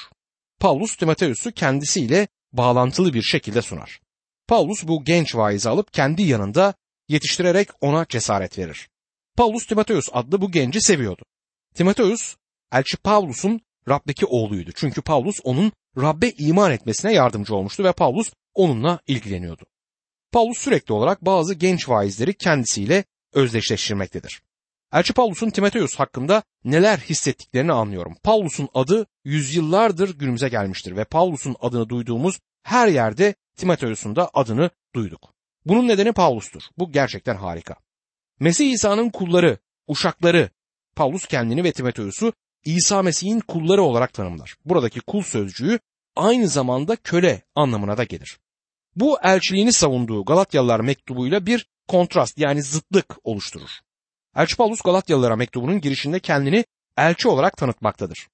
Paulus 0.60 0.96
Timoteus'u 0.96 1.52
kendisiyle 1.52 2.28
bağlantılı 2.54 3.14
bir 3.14 3.22
şekilde 3.22 3.62
sunar. 3.62 4.05
Paulus 4.48 4.88
bu 4.88 5.04
genç 5.04 5.36
vaizi 5.36 5.70
alıp 5.70 5.94
kendi 5.94 6.22
yanında 6.22 6.74
yetiştirerek 7.08 7.70
ona 7.82 8.06
cesaret 8.10 8.58
verir. 8.58 8.90
Paulus 9.38 9.66
Timoteus 9.66 10.10
adlı 10.12 10.42
bu 10.42 10.52
genci 10.52 10.82
seviyordu. 10.82 11.24
Timoteus, 11.76 12.36
elçi 12.74 12.98
Paulus'un 12.98 13.62
Rab'deki 13.90 14.26
oğluydu. 14.26 14.72
Çünkü 14.76 15.02
Paulus 15.02 15.36
onun 15.44 15.72
Rab'be 15.98 16.30
iman 16.30 16.72
etmesine 16.72 17.14
yardımcı 17.14 17.56
olmuştu 17.56 17.84
ve 17.84 17.92
Paulus 17.92 18.32
onunla 18.54 19.00
ilgileniyordu. 19.08 19.66
Paulus 20.32 20.58
sürekli 20.58 20.94
olarak 20.94 21.26
bazı 21.26 21.54
genç 21.54 21.90
vaizleri 21.90 22.34
kendisiyle 22.34 23.04
özdeşleştirmektedir. 23.34 24.42
Elçi 24.94 25.14
Paulus'un 25.14 25.50
Timoteus 25.50 25.96
hakkında 25.96 26.44
neler 26.64 26.98
hissettiklerini 26.98 27.72
anlıyorum. 27.72 28.18
Paulus'un 28.24 28.70
adı 28.74 29.08
yüzyıllardır 29.24 30.18
günümüze 30.18 30.50
gelmiştir 30.50 30.96
ve 30.96 31.04
Paulus'un 31.04 31.56
adını 31.60 31.90
duyduğumuz 31.90 32.40
her 32.66 32.88
yerde 32.88 33.36
Timoteus'un 33.56 34.16
da 34.16 34.30
adını 34.34 34.70
duyduk. 34.96 35.34
Bunun 35.66 35.88
nedeni 35.88 36.12
Paulus'tur. 36.12 36.62
Bu 36.78 36.92
gerçekten 36.92 37.36
harika. 37.36 37.76
Mesih 38.40 38.72
İsa'nın 38.72 39.10
kulları, 39.10 39.58
uşakları, 39.88 40.50
Paulus 40.96 41.28
kendini 41.28 41.64
ve 41.64 41.72
Timoteus'u 41.72 42.34
İsa 42.64 43.02
Mesih'in 43.02 43.40
kulları 43.40 43.82
olarak 43.82 44.14
tanımlar. 44.14 44.56
Buradaki 44.66 45.00
kul 45.00 45.22
sözcüğü 45.22 45.80
aynı 46.16 46.48
zamanda 46.48 46.96
köle 46.96 47.42
anlamına 47.56 47.98
da 47.98 48.04
gelir. 48.04 48.40
Bu 48.96 49.20
elçiliğini 49.24 49.74
savunduğu 49.74 50.26
Galatyalılar 50.26 50.80
mektubuyla 50.80 51.46
bir 51.46 51.68
kontrast 51.88 52.38
yani 52.38 52.64
zıtlık 52.64 53.18
oluşturur. 53.24 53.70
Elçi 54.36 54.56
Paulus 54.56 54.82
Galatyalılara 54.82 55.36
mektubunun 55.36 55.82
girişinde 55.82 56.20
kendini 56.20 56.66
elçi 56.98 57.28
olarak 57.28 57.58
tanıtmaktadır. 57.58 58.28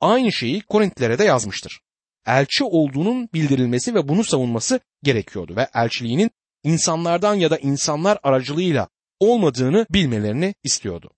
Aynı 0.00 0.32
şeyi 0.32 0.60
Korintlilere 0.60 1.18
de 1.18 1.24
yazmıştır. 1.24 1.80
Elçi 2.26 2.64
olduğunun 2.64 3.28
bildirilmesi 3.34 3.94
ve 3.94 4.08
bunu 4.08 4.24
savunması 4.24 4.80
gerekiyordu 5.02 5.56
ve 5.56 5.68
elçiliğinin 5.74 6.30
insanlardan 6.64 7.34
ya 7.34 7.50
da 7.50 7.58
insanlar 7.58 8.18
aracılığıyla 8.22 8.88
olmadığını 9.20 9.86
bilmelerini 9.90 10.54
istiyordu. 10.64 11.10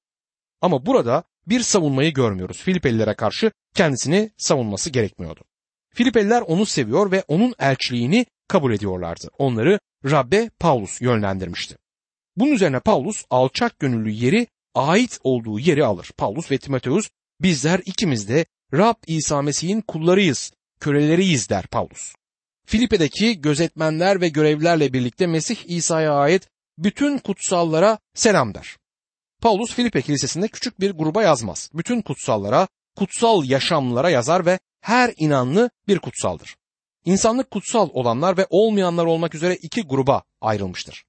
Ama 0.60 0.86
burada 0.86 1.24
bir 1.46 1.60
savunmayı 1.60 2.12
görmüyoruz. 2.12 2.56
Filipelilere 2.56 3.14
karşı 3.14 3.52
kendisini 3.74 4.30
savunması 4.38 4.90
gerekmiyordu. 4.90 5.40
Filipeliler 5.94 6.40
onu 6.40 6.66
seviyor 6.66 7.10
ve 7.10 7.24
onun 7.28 7.54
elçiliğini 7.58 8.26
kabul 8.48 8.72
ediyorlardı. 8.72 9.28
Onları 9.38 9.80
Rabbe 10.04 10.50
Paulus 10.60 11.00
yönlendirmişti. 11.00 11.76
Bunun 12.36 12.52
üzerine 12.52 12.80
Paulus 12.80 13.24
alçak 13.30 13.78
gönüllü 13.78 14.10
yeri 14.10 14.46
ait 14.74 15.18
olduğu 15.22 15.58
yeri 15.58 15.84
alır. 15.84 16.10
Paulus 16.16 16.50
ve 16.50 16.58
Timoteus 16.58 17.10
bizler 17.40 17.80
ikimiz 17.86 18.28
de 18.28 18.46
Rab 18.72 18.94
İsa 19.06 19.42
Mesih'in 19.42 19.80
kullarıyız, 19.80 20.52
köleleriyiz 20.80 21.50
der 21.50 21.66
Paulus. 21.66 22.14
Filipe'deki 22.66 23.40
gözetmenler 23.40 24.20
ve 24.20 24.28
görevlerle 24.28 24.92
birlikte 24.92 25.26
Mesih 25.26 25.56
İsa'ya 25.66 26.14
ait 26.14 26.48
bütün 26.78 27.18
kutsallara 27.18 27.98
selam 28.14 28.54
der. 28.54 28.76
Paulus 29.42 29.74
Filipe 29.74 30.02
Kilisesi'nde 30.02 30.48
küçük 30.48 30.80
bir 30.80 30.90
gruba 30.90 31.22
yazmaz. 31.22 31.70
Bütün 31.74 32.02
kutsallara, 32.02 32.68
kutsal 32.96 33.44
yaşamlara 33.44 34.10
yazar 34.10 34.46
ve 34.46 34.58
her 34.80 35.14
inanlı 35.16 35.70
bir 35.88 35.98
kutsaldır. 35.98 36.56
İnsanlık 37.04 37.50
kutsal 37.50 37.88
olanlar 37.92 38.36
ve 38.36 38.46
olmayanlar 38.50 39.06
olmak 39.06 39.34
üzere 39.34 39.54
iki 39.54 39.82
gruba 39.82 40.22
ayrılmıştır. 40.40 41.04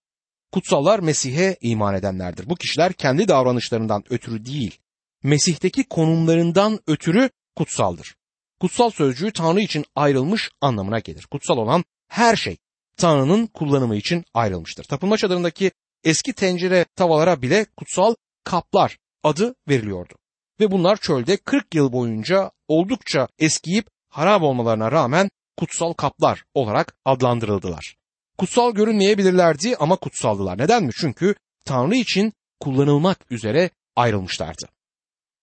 Kutsallar 0.51 0.99
Mesih'e 0.99 1.57
iman 1.61 1.95
edenlerdir. 1.95 2.49
Bu 2.49 2.55
kişiler 2.55 2.93
kendi 2.93 3.27
davranışlarından 3.27 4.03
ötürü 4.09 4.45
değil, 4.45 4.79
Mesih'teki 5.23 5.83
konumlarından 5.83 6.79
ötürü 6.87 7.29
kutsaldır. 7.55 8.15
Kutsal 8.61 8.89
sözcüğü 8.89 9.31
Tanrı 9.31 9.61
için 9.61 9.85
ayrılmış 9.95 10.51
anlamına 10.61 10.99
gelir. 10.99 11.27
Kutsal 11.31 11.57
olan 11.57 11.83
her 12.07 12.35
şey 12.35 12.57
Tanrı'nın 12.97 13.47
kullanımı 13.47 13.95
için 13.95 14.25
ayrılmıştır. 14.33 14.83
Tapınma 14.83 15.17
çadırındaki 15.17 15.71
eski 16.03 16.33
tencere 16.33 16.85
tavalara 16.95 17.41
bile 17.41 17.65
kutsal 17.77 18.15
kaplar 18.43 18.97
adı 19.23 19.55
veriliyordu. 19.69 20.13
Ve 20.59 20.71
bunlar 20.71 20.97
çölde 20.97 21.37
40 21.37 21.75
yıl 21.75 21.91
boyunca 21.91 22.51
oldukça 22.67 23.27
eskiyip 23.39 23.87
harap 24.09 24.41
olmalarına 24.41 24.91
rağmen 24.91 25.29
kutsal 25.57 25.93
kaplar 25.93 26.43
olarak 26.53 26.95
adlandırıldılar. 27.05 27.95
Kutsal 28.37 28.73
görünmeyebilirlerdi 28.73 29.75
ama 29.75 29.95
kutsaldılar. 29.95 30.57
Neden 30.57 30.83
mi? 30.83 30.91
Çünkü 30.95 31.35
Tanrı 31.65 31.95
için 31.95 32.33
kullanılmak 32.59 33.31
üzere 33.31 33.69
ayrılmışlardı. 33.95 34.67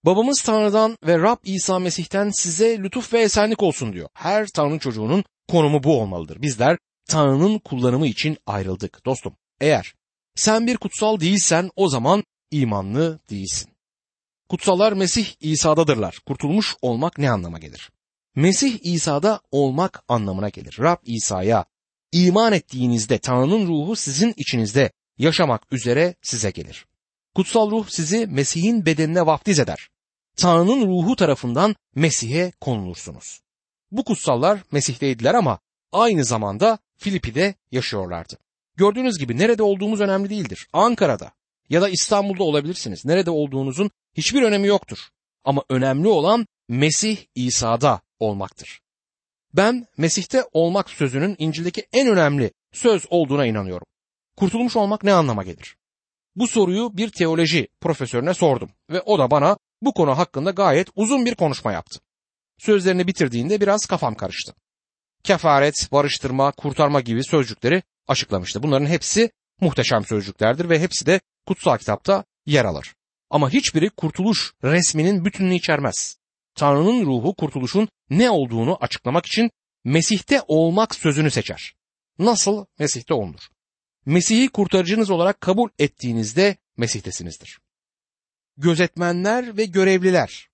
Babamız 0.05 0.43
Tanrı'dan 0.43 0.99
ve 1.07 1.19
Rab 1.19 1.37
İsa 1.45 1.78
Mesih'ten 1.78 2.31
size 2.31 2.78
lütuf 2.78 3.12
ve 3.12 3.21
esenlik 3.21 3.62
olsun 3.62 3.93
diyor. 3.93 4.09
Her 4.14 4.47
Tanrı 4.47 4.78
çocuğunun 4.78 5.25
konumu 5.49 5.83
bu 5.83 6.00
olmalıdır. 6.00 6.43
Bizler 6.43 6.78
Tanrı'nın 7.09 7.59
kullanımı 7.59 8.07
için 8.07 8.38
ayrıldık. 8.47 9.05
Dostum, 9.05 9.37
eğer 9.61 9.95
sen 10.35 10.67
bir 10.67 10.76
kutsal 10.76 11.21
değilsen 11.21 11.71
o 11.76 11.88
zaman 11.88 12.25
imanlı 12.50 13.21
değilsin. 13.31 13.71
Kutsallar 14.49 14.93
Mesih 14.93 15.26
İsa'dadırlar. 15.40 16.19
Kurtulmuş 16.26 16.76
olmak 16.83 17.19
ne 17.19 17.31
anlama 17.31 17.59
gelir? 17.59 17.90
Mesih 18.37 18.78
İsa'da 18.83 19.40
olmak 19.50 20.02
anlamına 20.09 20.49
gelir. 20.49 20.76
Rab 20.81 20.99
İsa'ya 21.05 21.64
iman 22.12 22.52
ettiğinizde 22.52 23.19
Tanrı'nın 23.19 23.67
ruhu 23.67 23.97
sizin 23.97 24.35
içinizde 24.37 24.93
yaşamak 25.19 25.73
üzere 25.73 26.14
size 26.23 26.50
gelir. 26.50 26.87
Kutsal 27.35 27.70
ruh 27.70 27.88
sizi 27.88 28.26
Mesih'in 28.26 28.87
bedenine 28.87 29.26
vaftiz 29.26 29.58
eder. 29.58 29.88
Tanrı'nın 30.37 30.87
ruhu 30.87 31.16
tarafından 31.16 31.76
Mesih'e 31.94 32.52
konulursunuz. 32.61 33.40
Bu 33.90 34.04
kutsallar 34.04 34.61
Mesih'teydiler 34.73 35.35
ama 35.35 35.58
aynı 35.92 36.25
zamanda 36.25 36.78
Filipi'de 36.97 37.54
yaşıyorlardı. 37.70 38.38
Gördüğünüz 38.76 39.18
gibi 39.18 39.38
nerede 39.38 39.62
olduğumuz 39.62 40.00
önemli 40.00 40.30
değildir. 40.30 40.68
Ankara'da 40.73 41.32
ya 41.68 41.82
da 41.82 41.88
İstanbul'da 41.88 42.44
olabilirsiniz. 42.44 43.04
Nerede 43.04 43.30
olduğunuzun 43.30 43.90
hiçbir 44.16 44.42
önemi 44.42 44.68
yoktur. 44.68 44.99
Ama 45.44 45.64
önemli 45.68 46.08
olan 46.08 46.47
Mesih 46.68 47.18
İsa'da 47.35 48.00
olmaktır. 48.18 48.80
Ben 49.54 49.87
Mesih'te 49.97 50.44
olmak 50.52 50.90
sözünün 50.90 51.37
İncil'deki 51.38 51.87
en 51.92 52.08
önemli 52.08 52.50
söz 52.73 53.06
olduğuna 53.11 53.47
inanıyorum. 53.47 53.87
Kurtulmuş 54.37 54.76
olmak 54.76 55.04
ne 55.04 55.12
anlama 55.12 55.42
gelir? 55.42 55.76
Bu 56.38 56.49
soruyu 56.49 56.97
bir 56.97 57.11
teoloji 57.11 57.68
profesörüne 57.80 58.35
sordum 58.35 58.71
ve 58.90 59.00
o 59.00 59.18
da 59.18 59.30
bana 59.30 59.57
bu 59.83 59.92
konu 59.92 60.18
hakkında 60.18 60.50
gayet 60.50 60.88
uzun 60.95 61.26
bir 61.26 61.35
konuşma 61.35 61.73
yaptı. 61.73 62.00
Sözlerini 62.59 63.07
bitirdiğinde 63.07 63.61
biraz 63.61 63.87
kafam 63.87 64.14
karıştı. 64.14 64.54
Kefaret, 65.23 65.75
barıştırma, 65.92 66.52
kurtarma 66.52 67.00
gibi 67.00 67.25
sözcükleri 67.25 67.83
açıklamıştı. 68.09 68.62
Bunların 68.62 68.87
hepsi 68.87 69.30
muhteşem 69.61 70.04
sözcüklerdir 70.04 70.68
ve 70.68 70.80
hepsi 70.80 71.07
de 71.07 71.21
kutsal 71.47 71.78
kitapta 71.78 72.25
yer 72.47 72.64
alır. 72.64 72.95
Ama 73.30 73.50
hiçbiri 73.50 73.90
kurtuluş 73.90 74.52
resminin 74.64 75.25
bütününü 75.25 75.54
içermez. 75.54 76.16
Tanrı'nın 76.54 77.07
ruhu 77.07 77.35
kurtuluşun 77.35 77.88
ne 78.11 78.30
olduğunu 78.30 78.78
açıklamak 78.80 79.26
için 79.26 79.50
Mesih'te 79.85 80.42
olmak 80.49 80.95
sözünü 80.95 81.30
seçer. 81.30 81.75
Nasıl 82.18 82.64
Mesih'te 82.78 83.14
olunur? 83.14 83.49
Mesih'i 84.07 84.49
kurtarıcınız 84.49 85.11
olarak 85.11 85.40
kabul 85.40 85.69
ettiğinizde 85.78 86.57
Mesih'tesinizdir. 86.76 87.59
Gözetmenler 88.57 89.57
ve 89.57 89.64
görevliler. 89.64 90.49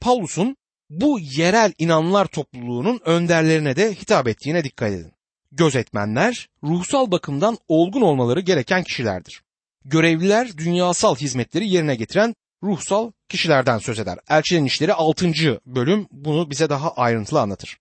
Paulus'un 0.00 0.56
bu 0.90 1.18
yerel 1.20 1.72
inanlar 1.78 2.26
topluluğunun 2.26 3.00
önderlerine 3.04 3.76
de 3.76 3.94
hitap 3.94 4.28
ettiğine 4.28 4.64
dikkat 4.64 4.92
edin. 4.92 5.12
Gözetmenler 5.52 6.48
ruhsal 6.62 7.10
bakımdan 7.10 7.58
olgun 7.68 8.02
olmaları 8.02 8.40
gereken 8.40 8.82
kişilerdir. 8.82 9.42
Görevliler 9.84 10.58
dünyasal 10.58 11.16
hizmetleri 11.16 11.68
yerine 11.68 11.96
getiren 11.96 12.34
ruhsal 12.62 13.12
kişilerden 13.28 13.78
söz 13.78 13.98
eder. 13.98 14.18
Elçilerin 14.28 14.64
işleri 14.64 14.94
6. 14.94 15.32
bölüm 15.66 16.06
bunu 16.10 16.50
bize 16.50 16.70
daha 16.70 16.92
ayrıntılı 16.94 17.40
anlatır. 17.40 17.78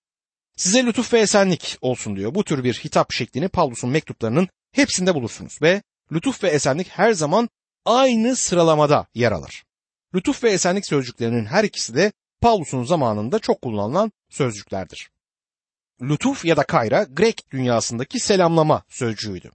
Size 0.59 0.85
lütuf 0.85 1.13
ve 1.13 1.19
esenlik 1.19 1.77
olsun 1.81 2.15
diyor. 2.15 2.35
Bu 2.35 2.43
tür 2.43 2.63
bir 2.63 2.73
hitap 2.73 3.11
şeklini 3.13 3.49
Pavlus'un 3.49 3.89
mektuplarının 3.89 4.47
hepsinde 4.71 5.15
bulursunuz 5.15 5.61
ve 5.61 5.81
lütuf 6.11 6.43
ve 6.43 6.49
esenlik 6.49 6.89
her 6.89 7.11
zaman 7.11 7.49
aynı 7.85 8.35
sıralamada 8.35 9.07
yer 9.13 9.31
alır. 9.31 9.63
Lütuf 10.15 10.43
ve 10.43 10.51
esenlik 10.51 10.85
sözcüklerinin 10.85 11.45
her 11.45 11.63
ikisi 11.63 11.95
de 11.95 12.11
Pavlus'un 12.41 12.83
zamanında 12.83 13.39
çok 13.39 13.61
kullanılan 13.61 14.11
sözcüklerdir. 14.29 15.09
lütuf 16.01 16.45
ya 16.45 16.57
da 16.57 16.63
kayra 16.63 17.03
Grek 17.03 17.51
dünyasındaki 17.51 18.19
selamlama 18.19 18.83
sözcüğüydü. 18.89 19.51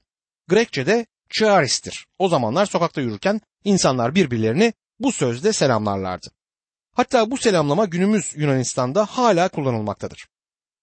Grekçe'de 0.49 1.07
charis'tir. 1.31 2.07
O 2.19 2.29
zamanlar 2.29 2.67
sokakta 2.67 3.01
yürürken 3.01 3.41
insanlar 3.65 4.15
birbirlerini 4.15 4.73
bu 4.99 5.13
sözle 5.13 5.53
selamlarlardı. 5.53 6.31
Hatta 6.93 7.31
bu 7.31 7.37
selamlama 7.37 7.85
günümüz 7.85 8.33
Yunanistan'da 8.37 9.07
hala 9.07 9.49
kullanılmaktadır. 9.49 10.34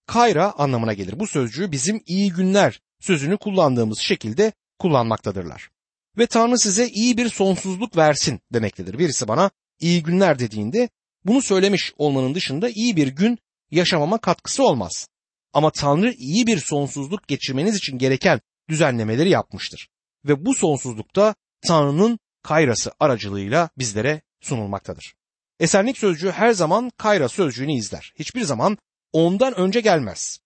Kayra 0.07 0.51
anlamına 0.51 0.93
gelir. 0.93 1.19
Bu 1.19 1.27
sözcüğü 1.27 1.71
bizim 1.71 2.01
iyi 2.05 2.31
günler 2.31 2.81
sözünü 2.99 3.37
kullandığımız 3.37 3.99
şekilde 3.99 4.53
kullanmaktadırlar. 4.79 5.69
Ve 6.17 6.27
Tanrı 6.27 6.59
size 6.59 6.87
iyi 6.87 7.17
bir 7.17 7.29
sonsuzluk 7.29 7.97
versin 7.97 8.39
demektedir. 8.53 8.97
Birisi 8.97 9.27
bana 9.27 9.51
iyi 9.79 10.03
günler 10.03 10.39
dediğinde 10.39 10.89
bunu 11.25 11.41
söylemiş 11.41 11.93
olmanın 11.97 12.35
dışında 12.35 12.69
iyi 12.69 12.95
bir 12.95 13.07
gün 13.07 13.37
yaşamama 13.71 14.17
katkısı 14.17 14.63
olmaz. 14.63 15.07
Ama 15.53 15.71
Tanrı 15.71 16.11
iyi 16.11 16.47
bir 16.47 16.57
sonsuzluk 16.57 17.27
geçirmeniz 17.27 17.75
için 17.75 17.97
gereken 17.97 18.41
düzenlemeleri 18.69 19.29
yapmıştır. 19.29 19.89
Ve 20.25 20.45
bu 20.45 20.55
sonsuzlukta 20.55 21.35
Tanrı'nın 21.67 22.19
kayrası 22.43 22.91
aracılığıyla 22.99 23.69
bizlere 23.77 24.21
sunulmaktadır. 24.41 25.13
Esenlik 25.59 25.97
sözcüğü 25.97 26.31
her 26.31 26.51
zaman 26.51 26.91
kayra 26.97 27.29
sözcüğünü 27.29 27.73
izler. 27.73 28.13
Hiçbir 28.19 28.41
zaman 28.41 28.77
ondan 29.13 29.53
önce 29.53 29.81
gelmez. 29.81 30.39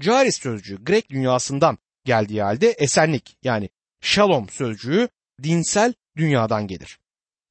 Caris 0.00 0.38
sözcüğü 0.42 0.84
Grek 0.84 1.10
dünyasından 1.10 1.78
geldiği 2.04 2.42
halde 2.42 2.70
esenlik 2.70 3.36
yani 3.42 3.68
shalom 4.00 4.48
sözcüğü 4.48 5.08
dinsel 5.42 5.94
dünyadan 6.16 6.66
gelir. 6.66 6.98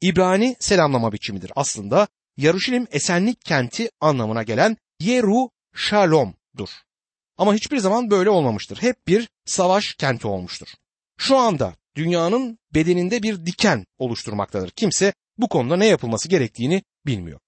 İbrani 0.01 0.55
selamlama 0.59 1.11
biçimidir. 1.11 1.51
Aslında 1.55 2.07
Yaruşilim 2.37 2.87
esenlik 2.91 3.45
kenti 3.45 3.89
anlamına 4.01 4.43
gelen 4.43 4.77
Yeru 4.99 5.49
Shalom'dur. 5.75 6.69
Ama 7.37 7.53
hiçbir 7.53 7.77
zaman 7.77 8.11
böyle 8.11 8.29
olmamıştır. 8.29 8.81
Hep 8.81 9.07
bir 9.07 9.29
savaş 9.45 9.93
kenti 9.93 10.27
olmuştur. 10.27 10.67
Şu 11.17 11.37
anda 11.37 11.75
dünyanın 11.95 12.59
bedeninde 12.73 13.23
bir 13.23 13.45
diken 13.45 13.85
oluşturmaktadır. 13.97 14.71
Kimse 14.71 15.13
bu 15.37 15.47
konuda 15.49 15.77
ne 15.77 15.85
yapılması 15.85 16.29
gerektiğini 16.29 16.83
bilmiyor. 17.05 17.39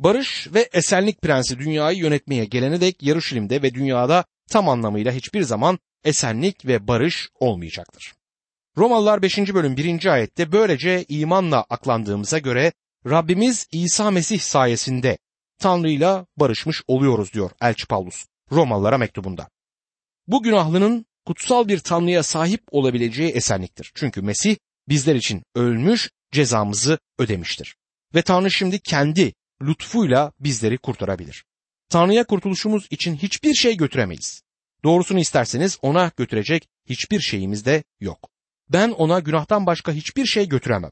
Barış 0.00 0.48
ve 0.54 0.68
esenlik 0.72 1.22
prensi 1.22 1.58
dünyayı 1.58 1.98
yönetmeye 1.98 2.44
gelene 2.44 2.80
dek 2.80 3.02
Yarışilim'de 3.02 3.62
ve 3.62 3.74
dünyada 3.74 4.24
tam 4.50 4.68
anlamıyla 4.68 5.12
hiçbir 5.12 5.42
zaman 5.42 5.78
esenlik 6.04 6.66
ve 6.66 6.88
barış 6.88 7.28
olmayacaktır. 7.40 8.12
Romalılar 8.76 9.22
5. 9.22 9.38
bölüm 9.38 9.76
1. 9.76 10.06
ayette 10.06 10.52
böylece 10.52 11.04
imanla 11.08 11.64
aklandığımıza 11.70 12.38
göre 12.38 12.72
Rabbimiz 13.06 13.66
İsa 13.72 14.10
Mesih 14.10 14.40
sayesinde 14.40 15.18
Tanrı'yla 15.58 16.26
barışmış 16.36 16.82
oluyoruz 16.86 17.32
diyor 17.32 17.50
Elçi 17.60 17.86
Paulus 17.86 18.26
Romalılara 18.52 18.98
mektubunda. 18.98 19.48
Bu 20.26 20.42
günahlının 20.42 21.06
kutsal 21.26 21.68
bir 21.68 21.78
Tanrı'ya 21.78 22.22
sahip 22.22 22.62
olabileceği 22.70 23.30
esenliktir. 23.30 23.92
Çünkü 23.94 24.22
Mesih 24.22 24.56
bizler 24.88 25.14
için 25.14 25.42
ölmüş, 25.54 26.10
cezamızı 26.32 26.98
ödemiştir. 27.18 27.76
Ve 28.14 28.22
Tanrı 28.22 28.50
şimdi 28.50 28.80
kendi 28.80 29.32
lütfuyla 29.62 30.32
bizleri 30.40 30.78
kurtarabilir. 30.78 31.44
Tanrı'ya 31.88 32.24
kurtuluşumuz 32.24 32.86
için 32.90 33.16
hiçbir 33.16 33.54
şey 33.54 33.76
götüremeyiz. 33.76 34.42
Doğrusunu 34.84 35.20
isterseniz 35.20 35.78
ona 35.82 36.10
götürecek 36.16 36.68
hiçbir 36.88 37.20
şeyimiz 37.20 37.64
de 37.64 37.84
yok. 38.00 38.30
Ben 38.68 38.90
ona 38.90 39.20
günahtan 39.20 39.66
başka 39.66 39.92
hiçbir 39.92 40.26
şey 40.26 40.48
götüremem. 40.48 40.90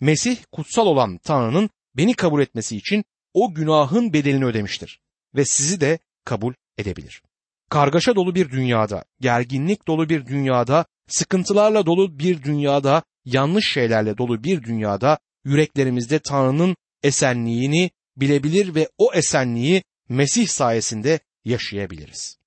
Mesih 0.00 0.36
kutsal 0.52 0.86
olan 0.86 1.18
Tanrı'nın 1.18 1.70
beni 1.96 2.14
kabul 2.14 2.42
etmesi 2.42 2.76
için 2.76 3.04
o 3.34 3.54
günahın 3.54 4.12
bedelini 4.12 4.44
ödemiştir 4.44 5.00
ve 5.34 5.44
sizi 5.44 5.80
de 5.80 5.98
kabul 6.24 6.54
edebilir. 6.78 7.22
Kargaşa 7.70 8.16
dolu 8.16 8.34
bir 8.34 8.50
dünyada, 8.50 9.04
gerginlik 9.20 9.86
dolu 9.86 10.08
bir 10.08 10.26
dünyada, 10.26 10.86
sıkıntılarla 11.08 11.86
dolu 11.86 12.18
bir 12.18 12.42
dünyada, 12.42 13.02
yanlış 13.24 13.72
şeylerle 13.72 14.18
dolu 14.18 14.44
bir 14.44 14.62
dünyada 14.62 15.18
yüreklerimizde 15.44 16.18
Tanrı'nın 16.18 16.76
esenliğini 17.02 17.90
bilebilir 18.16 18.74
ve 18.74 18.88
o 18.98 19.14
esenliği 19.14 19.82
Mesih 20.08 20.48
sayesinde 20.48 21.20
yaşayabiliriz. 21.44 22.38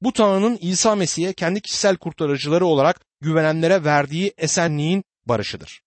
Bu 0.00 0.12
Tanrı'nın 0.12 0.58
İsa 0.60 0.94
Mesih'e 0.94 1.32
kendi 1.32 1.60
kişisel 1.60 1.96
kurtarıcıları 1.96 2.66
olarak 2.66 3.00
güvenenlere 3.20 3.84
verdiği 3.84 4.34
esenliğin 4.36 5.04
barışıdır. 5.26 5.82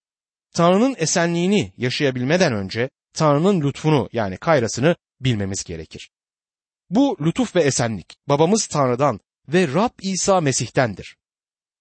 Tanrı'nın 0.54 0.96
esenliğini 0.98 1.74
yaşayabilmeden 1.78 2.54
önce 2.54 2.90
Tanrı'nın 3.14 3.62
lütfunu 3.62 4.10
yani 4.14 4.38
kayrasını 4.38 4.96
bilmemiz 5.22 5.64
gerekir. 5.64 6.12
Bu 6.90 7.18
lütuf 7.22 7.56
ve 7.56 7.62
esenlik 7.62 8.16
babamız 8.30 8.68
Tanrı'dan 8.68 9.20
ve 9.48 9.68
Rab 9.68 10.00
İsa 10.02 10.42
Mesih'tendir. 10.42 11.18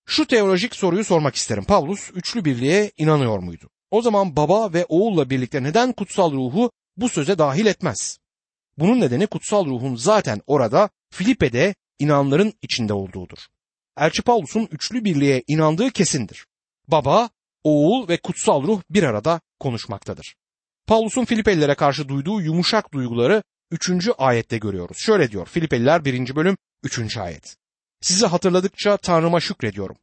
Şu 0.06 0.26
teolojik 0.26 0.76
soruyu 0.76 1.04
sormak 1.04 1.34
isterim. 1.34 1.64
Pavlus 1.64 2.10
üçlü 2.14 2.44
birliğe 2.44 2.92
inanıyor 2.96 3.38
muydu? 3.38 3.70
O 3.90 4.02
zaman 4.02 4.36
baba 4.36 4.72
ve 4.72 4.86
oğulla 4.88 5.30
birlikte 5.30 5.62
neden 5.62 5.92
kutsal 5.92 6.32
ruhu 6.32 6.70
bu 6.96 7.08
söze 7.08 7.38
dahil 7.38 7.66
etmez? 7.66 8.18
Bunun 8.78 9.00
nedeni 9.00 9.26
kutsal 9.26 9.66
ruhun 9.66 9.96
zaten 9.96 10.40
orada 10.46 10.90
Filipe'de 11.10 11.74
inanların 11.98 12.52
içinde 12.62 12.92
olduğudur. 12.92 13.38
Elçi 13.98 14.22
Pavlus'un 14.22 14.68
üçlü 14.70 15.04
birliğe 15.04 15.42
inandığı 15.46 15.90
kesindir. 15.90 16.46
Baba, 16.88 17.30
oğul 17.64 18.08
ve 18.08 18.16
kutsal 18.16 18.62
ruh 18.62 18.82
bir 18.90 19.02
arada 19.02 19.40
konuşmaktadır. 19.60 20.34
Pavlus'un 20.86 21.24
Filipelilere 21.24 21.74
karşı 21.74 22.08
duyduğu 22.08 22.40
yumuşak 22.40 22.92
duyguları 22.92 23.42
3. 23.70 23.90
ayette 24.18 24.58
görüyoruz. 24.58 24.96
Şöyle 24.98 25.30
diyor 25.30 25.46
Filipeliler 25.46 26.04
1. 26.04 26.36
bölüm 26.36 26.56
3. 26.82 27.16
ayet. 27.16 27.56
Sizi 28.00 28.26
hatırladıkça 28.26 28.96
Tanrıma 28.96 29.40
şükrediyorum. 29.40 29.96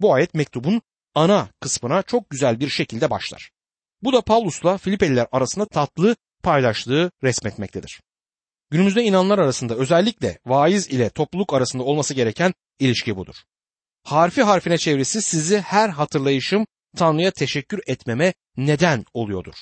Bu 0.00 0.14
ayet 0.14 0.34
mektubun 0.34 0.82
ana 1.14 1.48
kısmına 1.60 2.02
çok 2.02 2.30
güzel 2.30 2.60
bir 2.60 2.68
şekilde 2.68 3.10
başlar. 3.10 3.50
Bu 4.02 4.12
da 4.12 4.20
Pavlus'la 4.20 4.78
Filipeliler 4.78 5.26
arasında 5.32 5.66
tatlı 5.66 6.16
paylaştığı 6.42 7.10
resmetmektedir. 7.22 8.00
Günümüzde 8.70 9.02
inanlar 9.02 9.38
arasında 9.38 9.74
özellikle 9.74 10.38
vaiz 10.46 10.88
ile 10.88 11.10
topluluk 11.10 11.54
arasında 11.54 11.82
olması 11.82 12.14
gereken 12.14 12.54
ilişki 12.78 13.16
budur. 13.16 13.34
Harfi 14.04 14.42
harfine 14.42 14.78
çevresi 14.78 15.22
sizi 15.22 15.60
her 15.60 15.88
hatırlayışım 15.88 16.66
Tanrı'ya 16.96 17.30
teşekkür 17.30 17.80
etmeme 17.86 18.34
neden 18.56 19.04
oluyordur. 19.14 19.54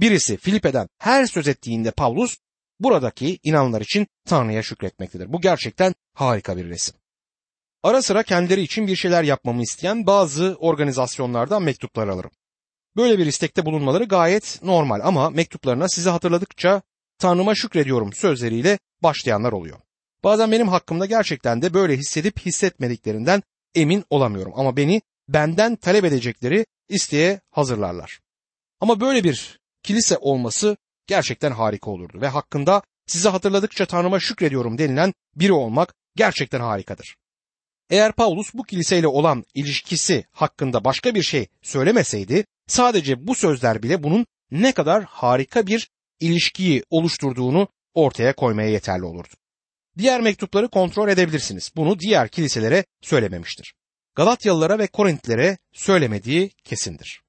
Birisi 0.00 0.36
Filipe'den 0.36 0.88
her 0.98 1.26
söz 1.26 1.48
ettiğinde 1.48 1.90
Pavlus 1.90 2.36
buradaki 2.80 3.38
inanlar 3.42 3.80
için 3.80 4.06
Tanrı'ya 4.24 4.62
şükretmektedir. 4.62 5.32
Bu 5.32 5.40
gerçekten 5.40 5.94
harika 6.14 6.56
bir 6.56 6.68
resim. 6.68 6.94
Ara 7.82 8.02
sıra 8.02 8.22
kendileri 8.22 8.60
için 8.62 8.86
bir 8.86 8.96
şeyler 8.96 9.22
yapmamı 9.22 9.62
isteyen 9.62 10.06
bazı 10.06 10.56
organizasyonlardan 10.60 11.62
mektuplar 11.62 12.08
alırım. 12.08 12.30
Böyle 12.96 13.18
bir 13.18 13.26
istekte 13.26 13.66
bulunmaları 13.66 14.04
gayet 14.04 14.62
normal 14.62 15.00
ama 15.04 15.30
mektuplarına 15.30 15.88
sizi 15.88 16.10
hatırladıkça 16.10 16.82
Tanrıma 17.18 17.54
şükrediyorum 17.54 18.12
sözleriyle 18.12 18.78
başlayanlar 19.02 19.52
oluyor. 19.52 19.78
Bazen 20.24 20.52
benim 20.52 20.68
hakkımda 20.68 21.06
gerçekten 21.06 21.62
de 21.62 21.74
böyle 21.74 21.96
hissedip 21.96 22.40
hissetmediklerinden 22.46 23.42
emin 23.74 24.04
olamıyorum 24.10 24.52
ama 24.56 24.76
beni 24.76 25.02
benden 25.28 25.76
talep 25.76 26.04
edecekleri 26.04 26.66
isteğe 26.88 27.40
hazırlarlar. 27.50 28.20
Ama 28.80 29.00
böyle 29.00 29.24
bir 29.24 29.60
kilise 29.82 30.18
olması 30.18 30.76
gerçekten 31.06 31.50
harika 31.50 31.90
olurdu 31.90 32.20
ve 32.20 32.28
hakkında 32.28 32.82
sizi 33.06 33.28
hatırladıkça 33.28 33.86
Tanrıma 33.86 34.20
şükrediyorum 34.20 34.78
denilen 34.78 35.14
biri 35.34 35.52
olmak 35.52 35.94
gerçekten 36.16 36.60
harikadır. 36.60 37.16
Eğer 37.90 38.12
Paulus 38.12 38.54
bu 38.54 38.62
kiliseyle 38.62 39.06
olan 39.06 39.44
ilişkisi 39.54 40.24
hakkında 40.30 40.84
başka 40.84 41.14
bir 41.14 41.22
şey 41.22 41.46
söylemeseydi 41.62 42.44
sadece 42.66 43.26
bu 43.26 43.34
sözler 43.34 43.82
bile 43.82 44.02
bunun 44.02 44.26
ne 44.50 44.72
kadar 44.72 45.04
harika 45.04 45.66
bir 45.66 45.90
ilişkiyi 46.20 46.82
oluşturduğunu 46.90 47.68
ortaya 47.94 48.32
koymaya 48.32 48.68
yeterli 48.68 49.04
olurdu. 49.04 49.34
Diğer 49.98 50.20
mektupları 50.20 50.68
kontrol 50.68 51.08
edebilirsiniz. 51.08 51.70
Bunu 51.76 51.98
diğer 51.98 52.28
kiliselere 52.28 52.84
söylememiştir. 53.02 53.74
Galatyalılara 54.14 54.78
ve 54.78 54.86
Korintlilere 54.86 55.58
söylemediği 55.72 56.50
kesindir. 56.64 57.22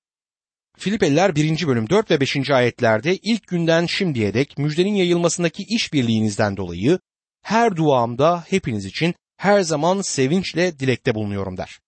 Filipeliler 0.78 1.36
1. 1.36 1.68
bölüm 1.68 1.90
4 1.90 2.12
ve 2.12 2.20
5. 2.20 2.50
ayetlerde 2.50 3.18
ilk 3.18 3.48
günden 3.48 3.86
şimdiye 3.86 4.34
dek 4.34 4.58
müjdenin 4.58 4.96
yayılmasındaki 4.96 5.64
işbirliğinizden 5.64 6.58
dolayı 6.58 7.00
her 7.42 7.76
duamda 7.76 8.44
hepiniz 8.48 8.86
için 8.86 9.16
her 9.38 9.62
zaman 9.62 10.02
sevinçle 10.02 10.80
dilekte 10.80 11.16
bulunuyorum 11.16 11.58
der. 11.58 11.80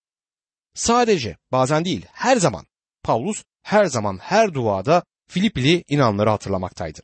Sadece 0.74 1.38
bazen 1.52 1.86
değil 1.86 2.06
her 2.12 2.38
zaman 2.38 2.66
Paulus 3.10 3.44
her 3.64 3.86
zaman 3.86 4.18
her 4.18 4.54
duada 4.54 5.04
Filipili 5.28 5.84
inanları 5.88 6.30
hatırlamaktaydı. 6.30 7.00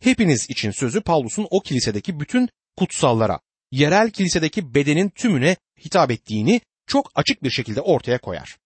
Hepiniz 0.00 0.50
için 0.50 0.70
sözü 0.70 1.00
Paulus'un 1.00 1.46
o 1.50 1.60
kilisedeki 1.60 2.20
bütün 2.20 2.48
kutsallara, 2.76 3.40
yerel 3.70 4.10
kilisedeki 4.10 4.74
bedenin 4.74 5.08
tümüne 5.08 5.56
hitap 5.84 6.10
ettiğini 6.10 6.60
çok 6.86 7.10
açık 7.14 7.42
bir 7.42 7.50
şekilde 7.50 7.80
ortaya 7.80 8.18
koyar. 8.18 8.56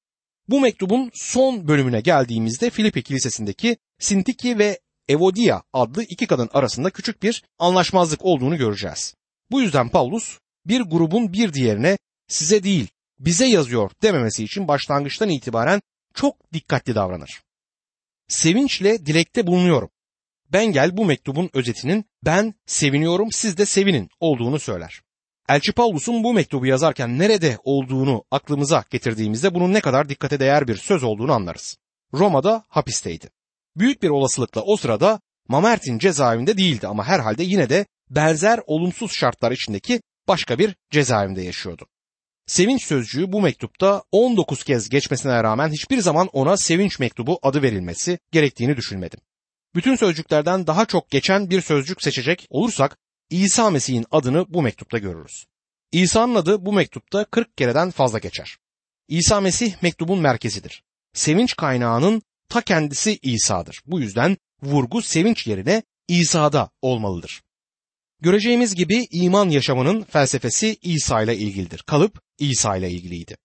Bu 0.48 0.60
mektubun 0.60 1.10
son 1.14 1.68
bölümüne 1.68 2.00
geldiğimizde 2.00 2.70
Filipi 2.70 3.02
Kilisesi'ndeki 3.02 3.76
Sintiki 3.98 4.58
ve 4.58 4.78
Evodia 5.08 5.62
adlı 5.72 6.02
iki 6.02 6.26
kadın 6.26 6.48
arasında 6.52 6.90
küçük 6.90 7.22
bir 7.22 7.42
anlaşmazlık 7.58 8.24
olduğunu 8.24 8.56
göreceğiz. 8.56 9.14
Bu 9.50 9.60
yüzden 9.60 9.88
Paulus 9.88 10.38
bir 10.66 10.80
grubun 10.80 11.32
bir 11.32 11.52
diğerine 11.52 11.98
size 12.28 12.62
değil 12.62 12.88
bize 13.18 13.46
yazıyor 13.46 13.90
dememesi 14.02 14.44
için 14.44 14.68
başlangıçtan 14.68 15.28
itibaren 15.28 15.80
çok 16.18 16.52
dikkatli 16.52 16.94
davranır. 16.94 17.42
Sevinçle 18.28 19.06
dilekte 19.06 19.46
bulunuyorum. 19.46 19.90
Bengel 20.52 20.96
bu 20.96 21.04
mektubun 21.04 21.50
özetinin 21.52 22.04
ben 22.24 22.54
seviniyorum 22.66 23.32
siz 23.32 23.58
de 23.58 23.66
sevinin 23.66 24.08
olduğunu 24.20 24.58
söyler. 24.58 25.00
Elçi 25.48 25.72
Paulus'un 25.72 26.24
bu 26.24 26.34
mektubu 26.34 26.66
yazarken 26.66 27.18
nerede 27.18 27.58
olduğunu 27.64 28.24
aklımıza 28.30 28.84
getirdiğimizde 28.90 29.54
bunun 29.54 29.74
ne 29.74 29.80
kadar 29.80 30.08
dikkate 30.08 30.40
değer 30.40 30.68
bir 30.68 30.76
söz 30.76 31.04
olduğunu 31.04 31.32
anlarız. 31.32 31.76
Roma'da 32.14 32.64
hapisteydi. 32.68 33.30
Büyük 33.76 34.02
bir 34.02 34.08
olasılıkla 34.08 34.62
o 34.62 34.76
sırada 34.76 35.20
Mamertin 35.48 35.98
cezaevinde 35.98 36.58
değildi 36.58 36.86
ama 36.86 37.04
herhalde 37.04 37.42
yine 37.42 37.70
de 37.70 37.86
benzer 38.10 38.60
olumsuz 38.66 39.12
şartlar 39.12 39.52
içindeki 39.52 40.00
başka 40.28 40.58
bir 40.58 40.76
cezaevinde 40.90 41.42
yaşıyordu. 41.42 41.86
Sevinç 42.48 42.84
sözcüğü 42.84 43.32
bu 43.32 43.40
mektupta 43.40 44.02
19 44.12 44.64
kez 44.64 44.88
geçmesine 44.88 45.42
rağmen 45.42 45.68
hiçbir 45.68 45.98
zaman 45.98 46.28
ona 46.32 46.56
sevinç 46.56 46.98
mektubu 46.98 47.38
adı 47.42 47.62
verilmesi 47.62 48.18
gerektiğini 48.32 48.76
düşünmedim. 48.76 49.20
Bütün 49.74 49.96
sözcüklerden 49.96 50.66
daha 50.66 50.86
çok 50.86 51.10
geçen 51.10 51.50
bir 51.50 51.60
sözcük 51.60 52.02
seçecek 52.02 52.46
olursak 52.50 52.98
İsa 53.30 53.70
Mesih'in 53.70 54.06
adını 54.10 54.46
bu 54.48 54.62
mektupta 54.62 54.98
görürüz. 54.98 55.44
İsa'nın 55.92 56.34
adı 56.34 56.66
bu 56.66 56.72
mektupta 56.72 57.24
40 57.24 57.56
kereden 57.56 57.90
fazla 57.90 58.18
geçer. 58.18 58.56
İsa 59.08 59.40
Mesih 59.40 59.82
mektubun 59.82 60.20
merkezidir. 60.20 60.82
Sevinç 61.12 61.56
kaynağının 61.56 62.22
ta 62.48 62.60
kendisi 62.60 63.18
İsa'dır. 63.22 63.82
Bu 63.86 64.00
yüzden 64.00 64.36
vurgu 64.62 65.02
sevinç 65.02 65.46
yerine 65.46 65.82
İsa'da 66.08 66.70
olmalıdır. 66.82 67.42
Göreceğimiz 68.20 68.74
gibi 68.74 69.06
iman 69.10 69.48
yaşamının 69.48 70.02
felsefesi 70.02 70.76
İsa 70.82 71.22
ile 71.22 71.36
ilgilidir. 71.36 71.82
Kalıp 71.86 72.22
İsa 72.38 72.76
ile 72.76 72.90
ilgiliydi. 72.90 73.36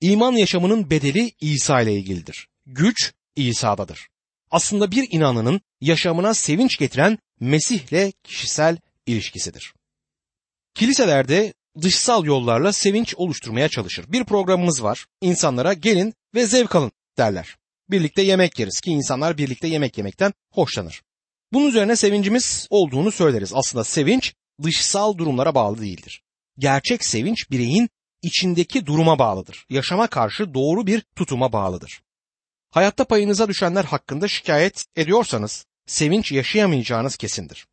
İman 0.00 0.32
yaşamının 0.32 0.90
bedeli 0.90 1.32
İsa 1.40 1.80
ile 1.80 1.94
ilgilidir. 1.94 2.48
Güç 2.66 3.12
İsa'dadır. 3.36 4.08
Aslında 4.50 4.90
bir 4.90 5.08
inanının 5.10 5.60
yaşamına 5.80 6.34
sevinç 6.34 6.78
getiren 6.78 7.18
Mesih'le 7.40 8.12
kişisel 8.24 8.76
ilişkisidir. 9.06 9.74
Kiliselerde 10.74 11.54
dışsal 11.80 12.24
yollarla 12.24 12.72
sevinç 12.72 13.14
oluşturmaya 13.14 13.68
çalışır. 13.68 14.12
Bir 14.12 14.24
programımız 14.24 14.82
var. 14.82 15.06
İnsanlara 15.20 15.72
gelin 15.72 16.14
ve 16.34 16.46
zevk 16.46 16.74
alın 16.74 16.92
derler. 17.18 17.56
Birlikte 17.90 18.22
yemek 18.22 18.58
yeriz 18.58 18.80
ki 18.80 18.90
insanlar 18.90 19.38
birlikte 19.38 19.68
yemek 19.68 19.98
yemekten 19.98 20.32
hoşlanır. 20.50 21.02
Bunun 21.54 21.68
üzerine 21.68 21.96
sevincimiz 21.96 22.66
olduğunu 22.70 23.12
söyleriz. 23.12 23.52
Aslında 23.54 23.84
sevinç 23.84 24.34
dışsal 24.62 25.18
durumlara 25.18 25.54
bağlı 25.54 25.80
değildir. 25.80 26.22
Gerçek 26.58 27.04
sevinç 27.04 27.50
bireyin 27.50 27.88
içindeki 28.22 28.86
duruma 28.86 29.18
bağlıdır. 29.18 29.66
Yaşama 29.70 30.06
karşı 30.06 30.54
doğru 30.54 30.86
bir 30.86 31.02
tutuma 31.16 31.52
bağlıdır. 31.52 32.02
Hayatta 32.70 33.04
payınıza 33.04 33.48
düşenler 33.48 33.84
hakkında 33.84 34.28
şikayet 34.28 34.84
ediyorsanız 34.96 35.66
sevinç 35.86 36.32
yaşayamayacağınız 36.32 37.16
kesindir. 37.16 37.66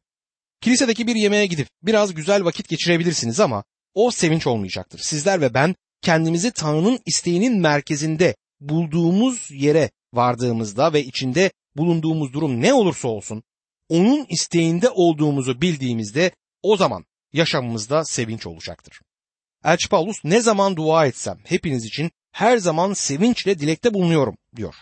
Kilisedeki 0.61 1.07
bir 1.07 1.15
yemeğe 1.15 1.45
gidip 1.45 1.67
biraz 1.83 2.13
güzel 2.13 2.45
vakit 2.45 2.69
geçirebilirsiniz 2.69 3.39
ama 3.39 3.63
o 3.93 4.11
sevinç 4.11 4.47
olmayacaktır. 4.47 4.99
Sizler 4.99 5.41
ve 5.41 5.53
ben 5.53 5.75
kendimizi 6.01 6.51
Tanrı'nın 6.51 6.99
isteğinin 7.05 7.61
merkezinde 7.61 8.35
bulduğumuz 8.59 9.51
yere 9.51 9.91
vardığımızda 10.13 10.93
ve 10.93 11.03
içinde 11.03 11.51
bulunduğumuz 11.75 12.33
durum 12.33 12.61
ne 12.61 12.73
olursa 12.73 13.07
olsun 13.07 13.43
onun 13.91 14.25
isteğinde 14.29 14.89
olduğumuzu 14.89 15.61
bildiğimizde 15.61 16.31
o 16.63 16.77
zaman 16.77 17.05
yaşamımızda 17.33 18.05
sevinç 18.05 18.47
olacaktır. 18.47 19.01
Elçi 19.63 19.89
Paulus 19.89 20.17
ne 20.23 20.41
zaman 20.41 20.75
dua 20.75 21.05
etsem 21.05 21.37
hepiniz 21.43 21.85
için 21.85 22.11
her 22.31 22.57
zaman 22.57 22.93
sevinçle 22.93 23.59
dilekte 23.59 23.93
bulunuyorum 23.93 24.37
diyor. 24.55 24.75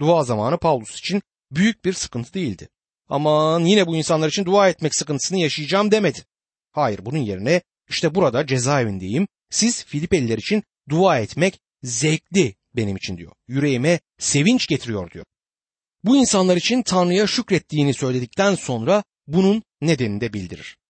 Dua 0.00 0.24
zamanı 0.24 0.58
Paulus 0.58 0.98
için 0.98 1.22
büyük 1.50 1.84
bir 1.84 1.92
sıkıntı 1.92 2.34
değildi. 2.34 2.68
Aman 3.08 3.64
yine 3.64 3.86
bu 3.86 3.96
insanlar 3.96 4.28
için 4.28 4.44
dua 4.44 4.68
etmek 4.68 4.94
sıkıntısını 4.94 5.38
yaşayacağım 5.38 5.90
demedi. 5.90 6.24
Hayır 6.72 7.00
bunun 7.06 7.18
yerine 7.18 7.62
işte 7.88 8.14
burada 8.14 8.46
cezaevindeyim. 8.46 9.28
Siz 9.50 9.84
Filipeliler 9.84 10.38
için 10.38 10.62
dua 10.88 11.18
etmek 11.18 11.60
zevkli 11.82 12.54
benim 12.76 12.96
için 12.96 13.16
diyor. 13.16 13.32
Yüreğime 13.48 14.00
sevinç 14.18 14.66
getiriyor 14.66 15.10
diyor. 15.10 15.24
Bu 16.04 16.16
insanlar 16.16 16.56
için 16.56 16.82
Tanrı'ya 16.82 17.26
şükrettiğini 17.26 17.94
söyledikten 17.94 18.54
sonra 18.54 19.04
bunun 19.26 19.62
nedenini 19.80 20.20
de 20.20 20.32
bildirir. 20.32 20.76